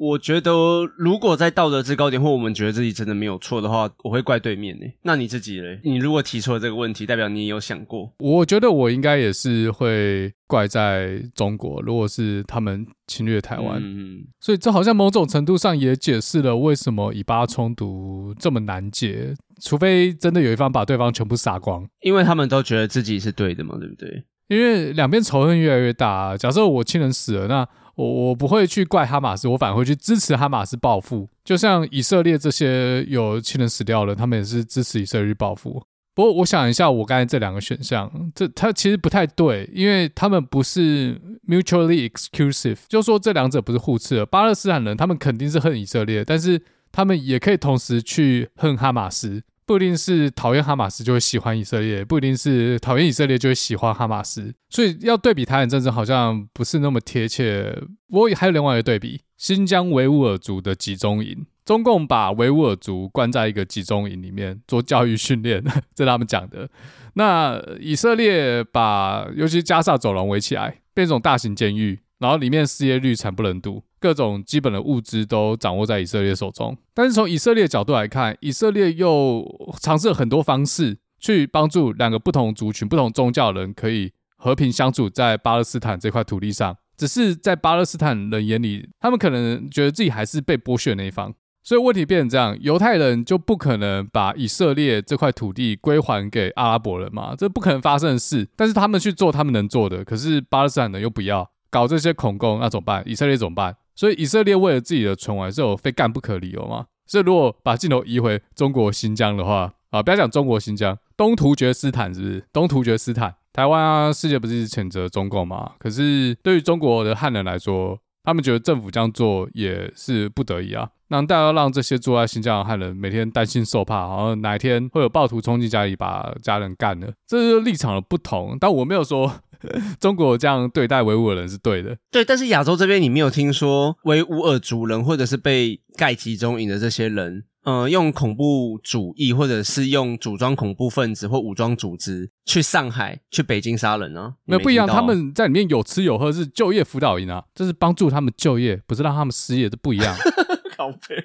[0.00, 0.50] 我觉得，
[0.96, 4.86] 如果在道德制高点，或我们觉得自己真的没有错的话，我会怪对面呢。
[5.02, 5.78] 那你自己嘞？
[5.84, 8.10] 你如果提出了这个问题，代表你有想过？
[8.18, 13.78] 我觉得我应该也是会怪在中国，如果是他们侵略台湾。
[13.78, 24.24] 嗯，所以这好像某种程度上也解释了为什么以巴冲突这么难解，除非真的有一方把对方全部杀光，因为他们都觉得自己是对的嘛，对不对？
[24.48, 26.36] 因为两边仇恨越来越大。
[26.38, 27.68] 假设我亲人死了，那
[28.00, 31.28] 我我不会去怪哈马斯，我反而会去支持哈马斯报复。
[31.44, 35.82] 就像以色列这些有亲人死掉了，他们也是支持以色列报复。
[36.14, 44.26] 不过我想一下，我刚才这两个选项，这它其实不太对，因为他们不是 mutually exclusive，就说这两者不是互斥的。
[44.26, 49.42] 巴勒斯坦人他们肯定是恨以色列，但是他们也可以同时去恨哈马斯。
[49.70, 57.72] 不一定是讨厌哈马斯就会喜欢以色列，不一定是讨厌以色列就会喜欢哈马斯，所以要对比台海战争好像不是那么贴切。
[58.08, 65.62] 不过还有另外一个对比，新疆维吾尔族的集中营，中共把维吾尔族关在一个集中营里面做教育训练，
[65.94, 66.68] 这他们讲的。
[67.14, 72.00] 那以色列把尤其加萨走廊围起来，变成大型监狱。
[72.18, 76.76] 然后里面失业率惨不忍睹，各种基本的物资都掌握在以色列手中。
[76.94, 79.46] 但是从以色列角度来看，以色列又
[79.80, 86.76] 尝试了很多方式去帮助两个不同族群、不同宗教的人可以和平相处在巴勒斯坦这块土地上。
[86.96, 91.32] 只是在巴勒斯坦人眼里，他们可能觉得自己还是被剥削的那一方。
[91.62, 97.34] 所以问题变成这样：犹太人就不可能把以色列这块土地归还给阿拉伯人嘛？
[97.36, 98.48] 这不可能发生的事。
[98.56, 101.50] 但是他们去做他们能做的，可是巴勒斯坦人又不要。
[101.70, 103.02] 搞这些恐攻，那怎么办？
[103.06, 103.76] 以色列怎么办？
[104.00, 106.86] 所以以色列为了自己的存亡，是有非干不可理由吗？
[107.06, 112.42] 所以如果把镜头移回中国新疆的话，啊，不要讲中国新疆，东突厥斯坦是不是？
[112.50, 115.72] 东突厥斯坦，台湾啊，世界不是谴责中共吗？
[115.78, 120.88] 可是对于中国的汉人来说，他们觉得政府这样做也是不得已啊。
[121.08, 128.56] 那大家让这些住在新疆的汉人每天担心受怕，好像哪一天会有暴徒冲进家里把家人干了，这是立场的不同。
[128.58, 129.30] 但我没有说。
[130.00, 132.24] 中国这样对待维吾尔人是对的，对。
[132.24, 144.34] 但是亚洲这边你没有听说维吾尔族人或者是被盖集中营的这些人，呃，用恐怖主义或者是用组装恐怖分子或武装组织去上海、去北京杀人啊？
[144.44, 150.16] 没有不一样，他们在里面有吃有喝，是就业辅导营啊，这是帮助他们就业，不是让他们失业，这不一样。
[150.76, 151.22] 靠北。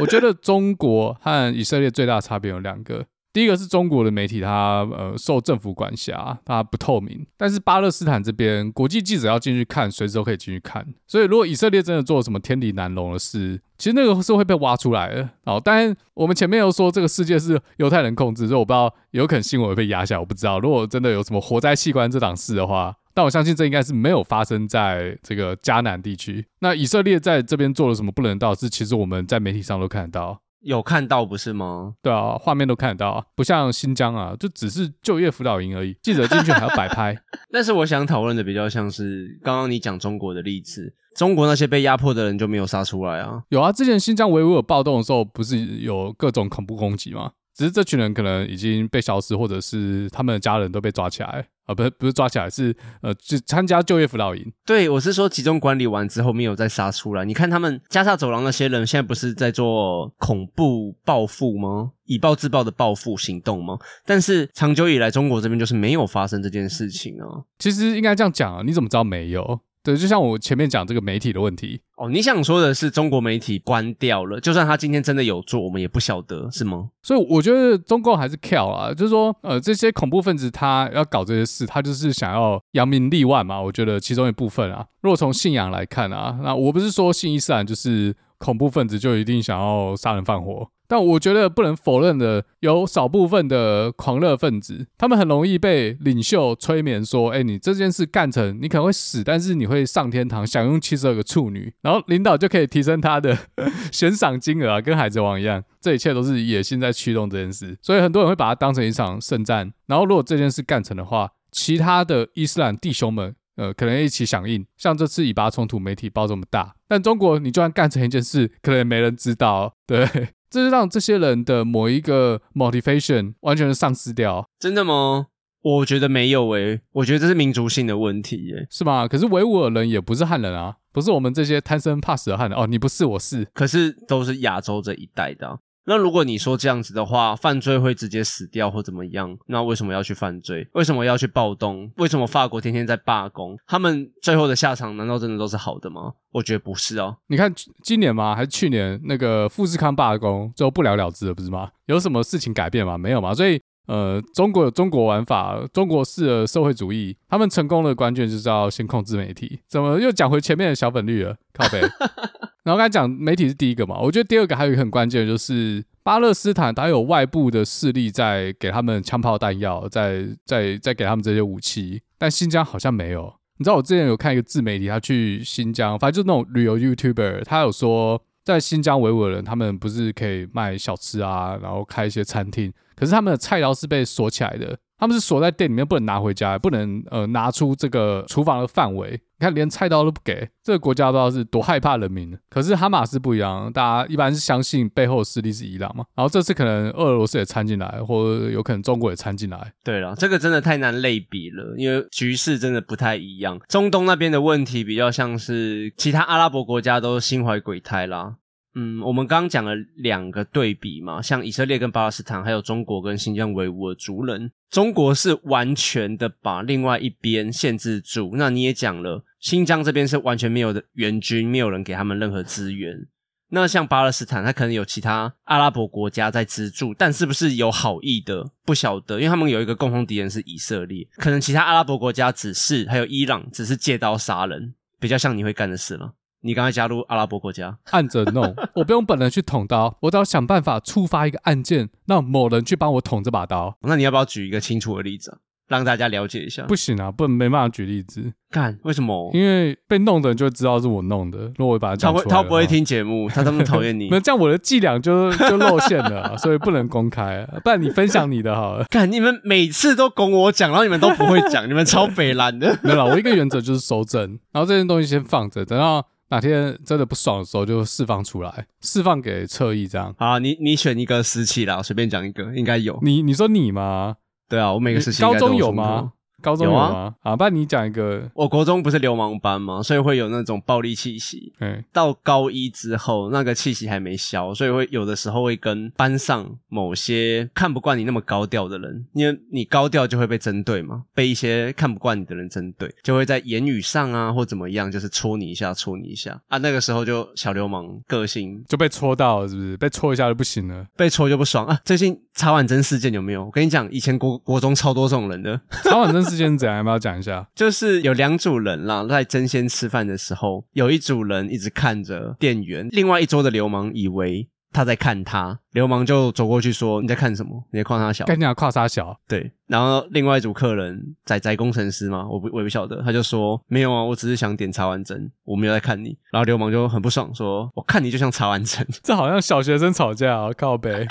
[0.00, 3.04] 我觉得中国和以色列最大的差别有两个。
[3.32, 7.26] 第一个是中国的媒体，它呃受政府管辖，它不透明。
[7.36, 10.84] 但是巴勒斯坦这边，国际记者要进去看，随时都可以进去看。
[11.06, 15.28] 所以如果以色列真的做了什么天理难容的事，其实那个是会被挖出来的。
[15.44, 20.58] 好，当然我们前面又说这个世界是犹太人控制，所以我不知道有可能新闻会被压下，我不知道。
[20.58, 26.46] 如果真的有什么活摘器官这档事的话，但我相信这应该是没有发生在这个迦南地区。
[26.60, 30.40] 那以色列在这边做了什么不人道的事，其实我们在媒体上都看得到。
[30.60, 31.94] 有看到不是吗？
[32.02, 37.16] 对啊，画面都看得到啊，不像新疆啊，就只是就业辅导营而已，记者进去还要摆拍。
[37.52, 43.42] 但是我想讨论的比较像是刚刚你讲中国的例子，中国那些被压迫的人就没有杀出来啊？
[43.50, 47.32] 有啊，之前新疆维吾尔暴动的时候，不是有各种恐怖攻击吗？
[47.54, 51.44] 只是这群人可能已经被消失，或者是他们的家人都被抓起来。
[51.68, 54.52] 啊，不是不是抓起来，是呃，就参加就业辅导营。
[54.64, 57.26] 对，我是说集中管理完之后没有再杀出来。
[57.26, 61.92] 你看他们加沙走廊那些人，现在不是在做恐怖报复吗？
[62.06, 63.78] 以暴制暴的报复行动吗？
[64.06, 67.44] 但是长久以来，中国这边就是没有发生这件事情啊。
[67.58, 69.60] 其实应该这样讲啊，你怎么知道没有？
[69.82, 76.90] 对，就像我前面讲这个媒体的问题哦，你想说的是中国媒体关掉了，就算他今天真的有做，我们也不晓得，是吗？
[77.02, 83.60] 所以我觉得中共还是跳啊，就是说，呃，这些恐怖分子他要搞这些事，他就是想要扬名立万嘛。
[83.60, 90.68] 我觉得其中一部分啊，如果从信仰来看啊，那我不是说信伊斯兰就是恐怖分子就一定想要杀人放火。
[90.90, 103.34] 但我觉得不能否认的，有少部分的狂热分子，他们很容易被领袖催眠说：“哎，你这件事干成，你可能会死，但是你会上天堂，享用七十二个处女，然后领导就可以提升他的
[103.90, 105.64] 悬赏金额啊，跟海贼王一样。
[105.80, 109.72] 这一切都是野心在驱动这件事，所以很多人会把它当成一场圣战。
[109.86, 120.06] 然后如果这件事干成的话，其他的伊斯兰弟兄们。”呃，可能一起响应，像这次以巴冲突，媒体报这么大，但中国你就算干成一件事，可能也没人知道，对。
[120.48, 124.48] 这就让这些人的某一个 motivation 完全丧失掉。
[124.60, 125.26] 真的吗？
[125.60, 129.08] 我觉得没有诶、欸，我觉得这是民族性的问题诶、欸，是吗？
[129.08, 132.66] 可是维吾尔人也不是汉人啊，不是我们这些贪生怕死的汉人哦。
[132.66, 135.58] 你不是，我是，可是都是亚洲这一带的、啊。
[135.86, 139.38] 那如果你说这样子的话，犯罪会直接死掉或怎么样？
[139.46, 140.66] 那为什么要去犯罪？
[140.72, 141.90] 为什么要去暴动？
[141.96, 143.56] 为什么法国天天在罢工？
[143.66, 146.12] 他们最后的下场难道真的都是好的吗？
[146.32, 147.16] 我觉得不是哦。
[147.28, 147.50] 你看
[147.82, 148.34] 今年吗？
[148.34, 151.70] 还是去年那个富士康罢工，最后不了了之了，不是吗？
[151.86, 152.98] 有什么事情改变吗？
[152.98, 153.32] 没有吗？
[153.32, 153.58] 所以
[153.88, 159.60] 呃，中国有中国玩法，中国式的社会主义，他们成功的关键就是要先控制媒体。
[159.66, 161.34] 怎么又讲回前面的小粉绿了？
[161.54, 161.80] 靠北。
[161.80, 173.32] 然后刚才讲媒体是第一个嘛，我觉得第二个还有一个很关键的就是巴勒斯坦，它有外部的势力在给他们枪炮弹药，在在在给他们这些武器，但新疆好像没有。
[173.56, 184.78] 你知道我之前有看一个自媒体，他去新疆，反正就是那种旅游 YouTuber，他有说在新疆维吾尔人他们不是可以卖小吃啊，然后开一些餐厅，可是他们的菜刀是被锁起来的。
[184.98, 189.12] 他们是锁在店里面，不能拿回家，不能呃拿出这个厨房的范围。
[189.40, 192.36] 你看，连菜刀都不给，这个国家不知道是多害怕人民。
[192.50, 196.04] 可是哈马斯不一样，大家一般是相信背后的势力是伊朗嘛。
[196.16, 199.72] 然后这次可能俄罗斯也掺进来，或者有可能中国也掺进来。
[199.84, 203.60] 对了，这个真的太难类比了，因为局势真的不太一样。
[203.68, 208.34] 中东那边的问题比较像是其他阿拉伯国家都心怀鬼胎啦。
[208.74, 214.50] 嗯，我们刚刚讲了两个对比嘛，像以色列跟巴勒斯坦，还有中国跟新疆维吾尔族人。
[214.70, 218.32] 中国是完全的把另外一边限制住。
[218.34, 223.06] 那你也讲了，新疆这边是完全没有的援军，没有人给他们任何资源。
[223.50, 236.12] 那像巴勒斯坦，他可能有其他阿拉伯国家在资助，但是不是有好意的，不晓得，因为他们有一个共同敌人是以色列，可能其他阿拉伯国家只是还有伊朗，只是借刀杀人，比较像你会干的事了。
[236.40, 243.76] 你刚才加入阿拉伯国家，按着弄， 我不用本人去捅刀，我只要想办法触发一个按键，让某人去帮我捅这把刀。
[243.82, 246.62] 那你要不要举一个清楚的例子，让大家了解一下？
[246.62, 248.32] 不行啊，不能没办法举例子。
[248.50, 249.30] 干，为什么？
[249.34, 251.52] 因为被弄的人就知道是我弄的。
[251.56, 254.06] 如果我把他讲出来，他不会听节目，他这么讨厌你。
[254.12, 257.44] 那这样我的伎俩就就露馅了， 所以不能公开。
[257.64, 258.84] 不然你分享你的好了。
[258.88, 262.78] 干，你们每次都拱我讲，然后你们都不会讲，你们超北蓝的。
[262.82, 266.06] 没有啦，我一个原则就是收正，然后这件东西先放着，等到。
[266.30, 270.14] 哪天真的不爽的时候，就释放出来，释放给侧翼这样。
[270.18, 272.98] 好，你你选一个时期啦，随便讲一个，应该有。
[273.02, 274.16] 你你说你吗？
[274.48, 276.12] 对啊，我每个时期高中有吗？
[276.40, 278.22] 高中啊，好，不然你讲一个。
[278.32, 279.82] 我国中不是流氓班吗？
[279.82, 281.52] 所以会有那种暴力气息。
[281.58, 296.58] 嗯，到高一之后，那个气息还没消，所以会有的时候会跟班上某些看不惯你那么高调的人，因为你高调就会被针对嘛，被一些看不惯你的人针对，就会在言语上啊或怎么样，就是戳你一下，戳你一下啊。
[296.58, 299.76] 那个时候就小流氓个性就被戳到了，是不是？
[299.76, 301.80] 被戳一下就不行了，被戳就不爽啊。
[301.84, 303.44] 最近茶碗蒸事件有没有？
[303.44, 306.27] 我跟你讲，以前国国中超多这种人的 茶碗蒸。
[306.28, 306.78] 事件怎样？
[306.78, 307.46] 要不要讲一下？
[307.54, 317.64] 就是有两组人啦，在争先吃饭的时候，有一组人一直看着店员，另外一桌的流氓以为他在看他，流氓就走过去说：“你在看什么？
[317.72, 318.26] 你在夸他小？
[318.26, 319.50] 跟你讲夸他小？”对。
[319.66, 331.06] 然后另外一组客人，仔仔工程师嘛，我不我也不晓得，他就说：“没有啊，我只是想点茶碗针，我没有在看你。”然后流氓就很不爽说：“我看你就像茶碗针。” 这好像小学生吵架啊，靠北。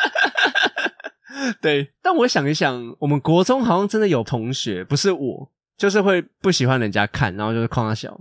[1.61, 8.19] 对，但我想一想，我们国中好像真的有同学，不是我，就是会不喜欢人家看，然后就是夸他小，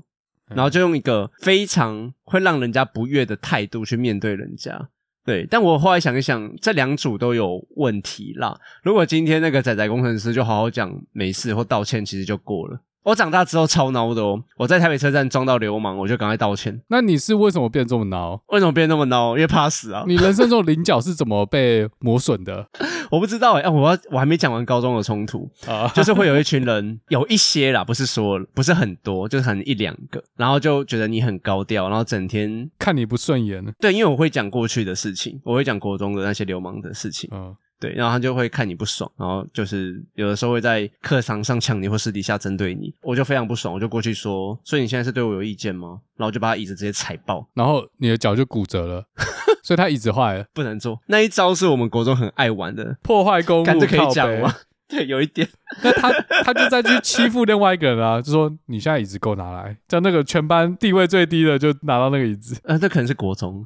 [0.49, 4.89] 然后就用一个非常会让人家不悦的态度去面对人家。
[5.25, 8.57] 对，但我后来想一想，这两组都有问题啦。
[8.83, 12.81] 如果今天那个仔仔工程师就好好讲没事或道歉，其实就过了。
[13.07, 14.43] 我长大之后超孬的哦！
[14.57, 16.83] 我在台北车站撞到流氓，我就赶快道歉。
[16.89, 18.41] 那你是为什么变这么孬？
[18.49, 19.37] 为什么变那么孬？
[19.37, 20.03] 因为怕死啊！
[20.09, 22.67] 你人生中的棱角是怎么被磨损的？
[23.13, 33.65] 我不知道哎、欸啊，我要我还没讲完高中的冲突啊，就是会有一群人， 有一些啦，不是说不是很多，就是很一两个，然后就觉得你很高调，然后整天看你不顺眼。
[33.79, 37.31] 对，因为我会讲过去的事情，我会讲国中的那些流氓的事情。
[37.33, 37.55] 嗯。
[37.79, 46.01] 对，然后他就会看你不爽，然后就是有的时候会在课堂上呛你，或私底下针对你，我就非常不爽，我就过去说，所以你现在是对我有意见吗？
[46.17, 49.05] 然后就把他椅子直接踩爆，然后你的脚就骨折了，
[49.63, 50.99] 所以他椅子坏了，不能坐。
[51.07, 54.55] 那一招是我们国中很爱玩的，破坏公物，这可以讲吗？
[54.89, 55.49] 对，有一点。
[55.83, 56.13] 那他
[56.45, 62.57] 他就在去欺负另外一个人啊，就说你现在椅子给我拿来，叫那个全班地位最低的就拿到那个椅子。
[62.63, 63.65] 呃，这可能是国中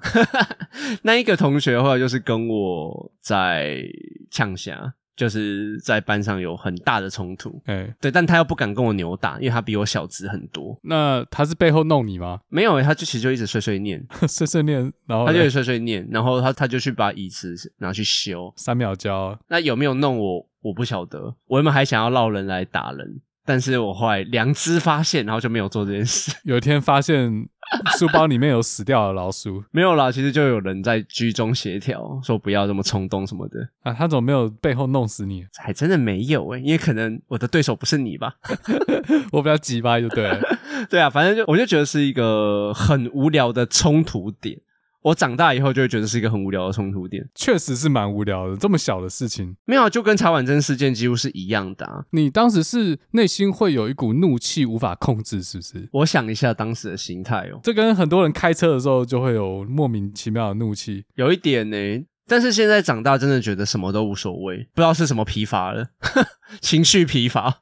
[1.03, 3.83] 那一个同学，的话就是跟我在
[4.31, 7.61] 呛下，就是在班上有很大的冲突。
[7.67, 10.79] 哎、欸，对，但他又不敢跟我扭打，因为他比我小只很多。
[10.85, 12.41] 那他是背后弄你吗？
[12.49, 19.39] 没有，他就其实就一直碎碎念， 碎碎念，然后他就碎碎念，然后他他就去把椅子拿去修，三秒胶。
[19.49, 20.47] 那有没有弄我？
[20.63, 21.35] 我不晓得。
[21.47, 26.33] 我原本还想要烙人来打人，但是我后来良知发现，然后就没有做这件事。
[26.45, 27.49] 有一天发现。
[27.97, 30.11] 书包里面有死掉的老鼠，没有啦。
[30.11, 33.93] 其实就有人在居中协调，说不要这么冲动什么的啊。
[33.93, 35.47] 他怎么没有背后弄死你？
[35.57, 38.35] 还真的没有诶、欸，因为可能我的对手不是你吧。
[39.31, 40.41] 我比较急吧，就对了。
[40.91, 44.59] 对啊，反正就我就觉得是一个很无聊的冲突点。
[45.03, 48.57] 我长大以后就会觉得是一个很无聊的冲突点，确实是蛮无聊的。
[48.57, 52.05] 这么小的事情，没有，就跟茶碗蒸事件几乎是一样的啊。
[52.11, 55.89] 你当时是内心会有一股怒气无法控制，是不是？
[55.93, 61.77] 我想一下当时的心态哦，这跟很多人开车的时候就会有莫名其妙的怒气，有一点呢。
[62.31, 65.89] 但是现在长大，真的觉得什么都无所谓，不知道是什么疲乏了，
[66.63, 67.57] 情绪疲乏，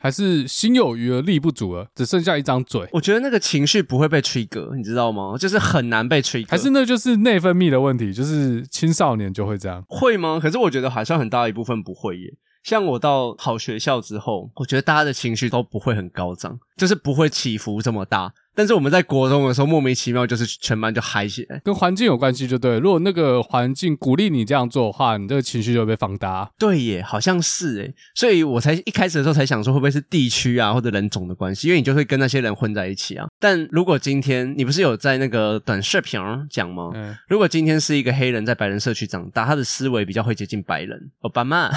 [0.00, 2.88] 还是心有余而力不足了，只剩下一张嘴。
[2.92, 5.36] 我觉得那个情绪不会被 trigger，你知道吗？
[5.38, 10.38] 就是很难被 trigger，还是那就是内分泌的问题，就是青少年就会这样，会吗？
[10.40, 12.34] 可是我觉得好像很大一部分不会耶。
[12.62, 18.32] 像我到好学校之后，我觉得大家的情绪都不会很高涨，就是不会起伏这么大。
[18.54, 22.78] 但是我们在国中的时候，莫名其妙就是全班就嗨起来，跟环境有关系就对。
[22.78, 26.50] 如果那个环境鼓励你这样做的话，你这个情绪就会被放大。
[26.58, 31.68] 对耶，好像是诶，所以我才一开始的时候才想说，会不会是地区啊或者人种的关系？
[31.68, 33.26] 因为你就会跟那些人混在一起啊。
[33.40, 36.90] 但如果今天你不是有在那个短视频讲吗？
[36.94, 37.16] 嗯。
[37.28, 41.10] 如果今天是一个黑人在白人社区长大，他的思维比较会接近白人。
[41.20, 41.70] 奥巴马，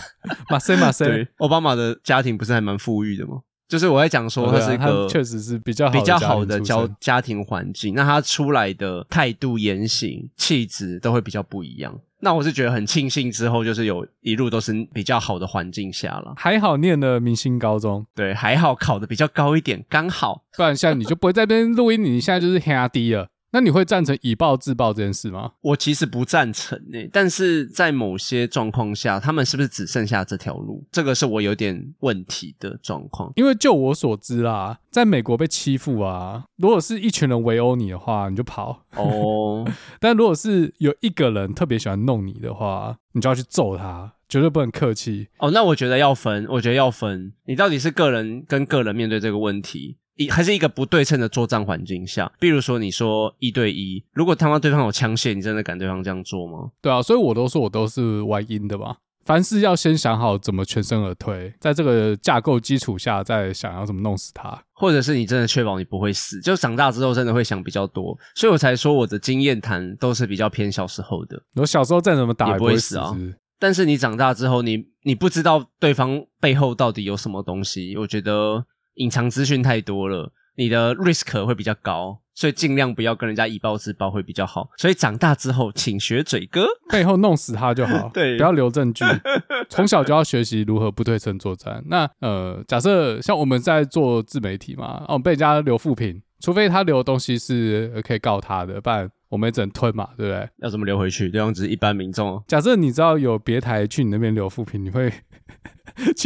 [0.49, 3.39] 马赛马赛， 对，奥巴马的家庭不是还蛮富裕的吗？
[3.67, 11.93] 就是我在讲说，他是一个确实是比较比较好的教家庭环境，那他出来的态度、言行、气质都会比较不一样。
[12.19, 16.33] 那我是觉得很庆幸，之后就是有一路都是比较好的环境下了。
[16.35, 23.27] 还好念了明星高中，对，还好考的比较高一点，刚好，不然现在你就不会在这边录音，你现在就是黑低了。
[23.51, 25.53] 那你会赞成以暴制暴这件事吗？
[25.61, 30.85] 我其实不赞成诶，但是在某些状况下，他们是不是只剩下这条路？
[30.91, 33.31] 这个是我有点问题的状况。
[33.35, 39.65] 因为就我所知啦，在美国被欺负啊，如果是一群人围殴你的话，你就跑哦。
[39.99, 45.29] 但如果是有一个人特别喜欢弄你的话，你就要去揍他，绝对不能客气。
[45.37, 49.97] 哦，那我觉得要分，我觉得要分，你到底是个人跟个人面对这个问题。
[50.17, 56.71] 一还是一个不对称的作战环境下，比如说你说一对一，如果他妈对方有枪械，你真的敢对方这样做吗？
[56.81, 58.97] 对啊，所以我都说我都是玩阴的吧。
[59.25, 71.37] 凡事要先想好怎么全身而退，在这个架构基础下再想要怎么弄死他，或者是你真的确保你不会死，就长大之后真的会想比较多，所以我才说我的经验谈都是比较偏小时候的。
[71.55, 73.13] 我小时候再怎么打也不会死啊，
[73.59, 78.65] 但是你长大之后，你你不知道对方背后到底有什么东西，我觉得
[78.97, 80.31] 隐藏资讯太多了。
[80.59, 84.67] 你的 risk 会比较高，所以尽量不要跟人家以暴制暴会比较好。
[84.77, 88.09] 所以长大之后，请学嘴哥，背后弄死他就好。
[88.13, 89.05] 对，不要留证据。
[89.69, 91.83] 从小就要学习如何不对称作战。
[91.85, 100.49] 那呃，假设像我们在做自媒体嘛，哦，被人家留负评，除非他留的东西是可以告他的，不然我们也只能吞嘛，对不对？
[100.57, 101.29] 要怎么留回去？
[101.29, 102.43] 对方只是一般民众。
[102.47, 105.11] 假设你知道有别台去你那边留负评，你会？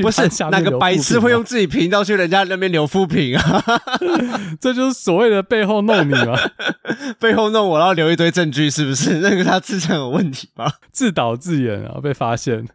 [0.02, 3.64] 不是哪个白痴会用自己频道去人家那边留负评啊？
[4.60, 6.36] 这就是所谓的背后弄你吗？
[7.22, 9.20] 背后弄我，然后留一堆证据，是不是？
[9.22, 10.74] 那个他智商有问题吧？
[10.92, 12.68] 自导自演啊，被发现。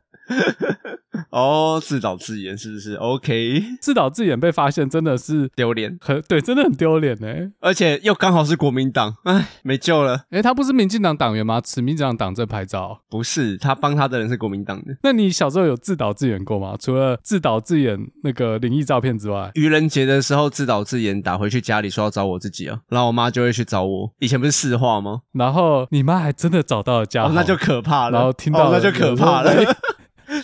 [1.36, 7.28] 哦，自导自演是不是？OK， 自导自演被发现真的是丢脸，很对，真的很丢脸呢。
[7.60, 10.22] 而且又刚好是国民党，哎，没救了。
[10.30, 11.60] 哎，他不是民进党党员吗？
[11.60, 13.02] 持民进党党证拍照？
[13.10, 14.96] 不是，他帮他的人是国民党的。
[15.02, 16.74] 那你小时候有自导自演过吗？
[16.80, 24.10] 除了自导自演那个灵异照片之外，愚人节的时候自导自演打回去家里说要找我自己啊，然后我妈就会去找我。
[24.20, 25.20] 以前不是市话吗？
[25.32, 28.18] 然后你妈还真的找到了家，哦，那就可怕了。
[28.18, 29.52] 然后听到，哦，那就可怕了。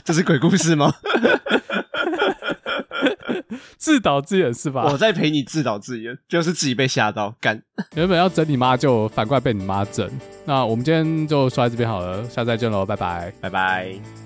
[0.04, 0.92] 这是鬼故事吗？
[3.76, 4.84] 自导自演是吧？
[4.92, 7.60] 我在陪你自导自演，就是自己被吓到干。
[7.94, 10.08] 原本要整你妈，就反过来被你妈整。
[10.44, 14.21] 那我们今天就说在这边好了，下次再见喽，拜拜，拜拜。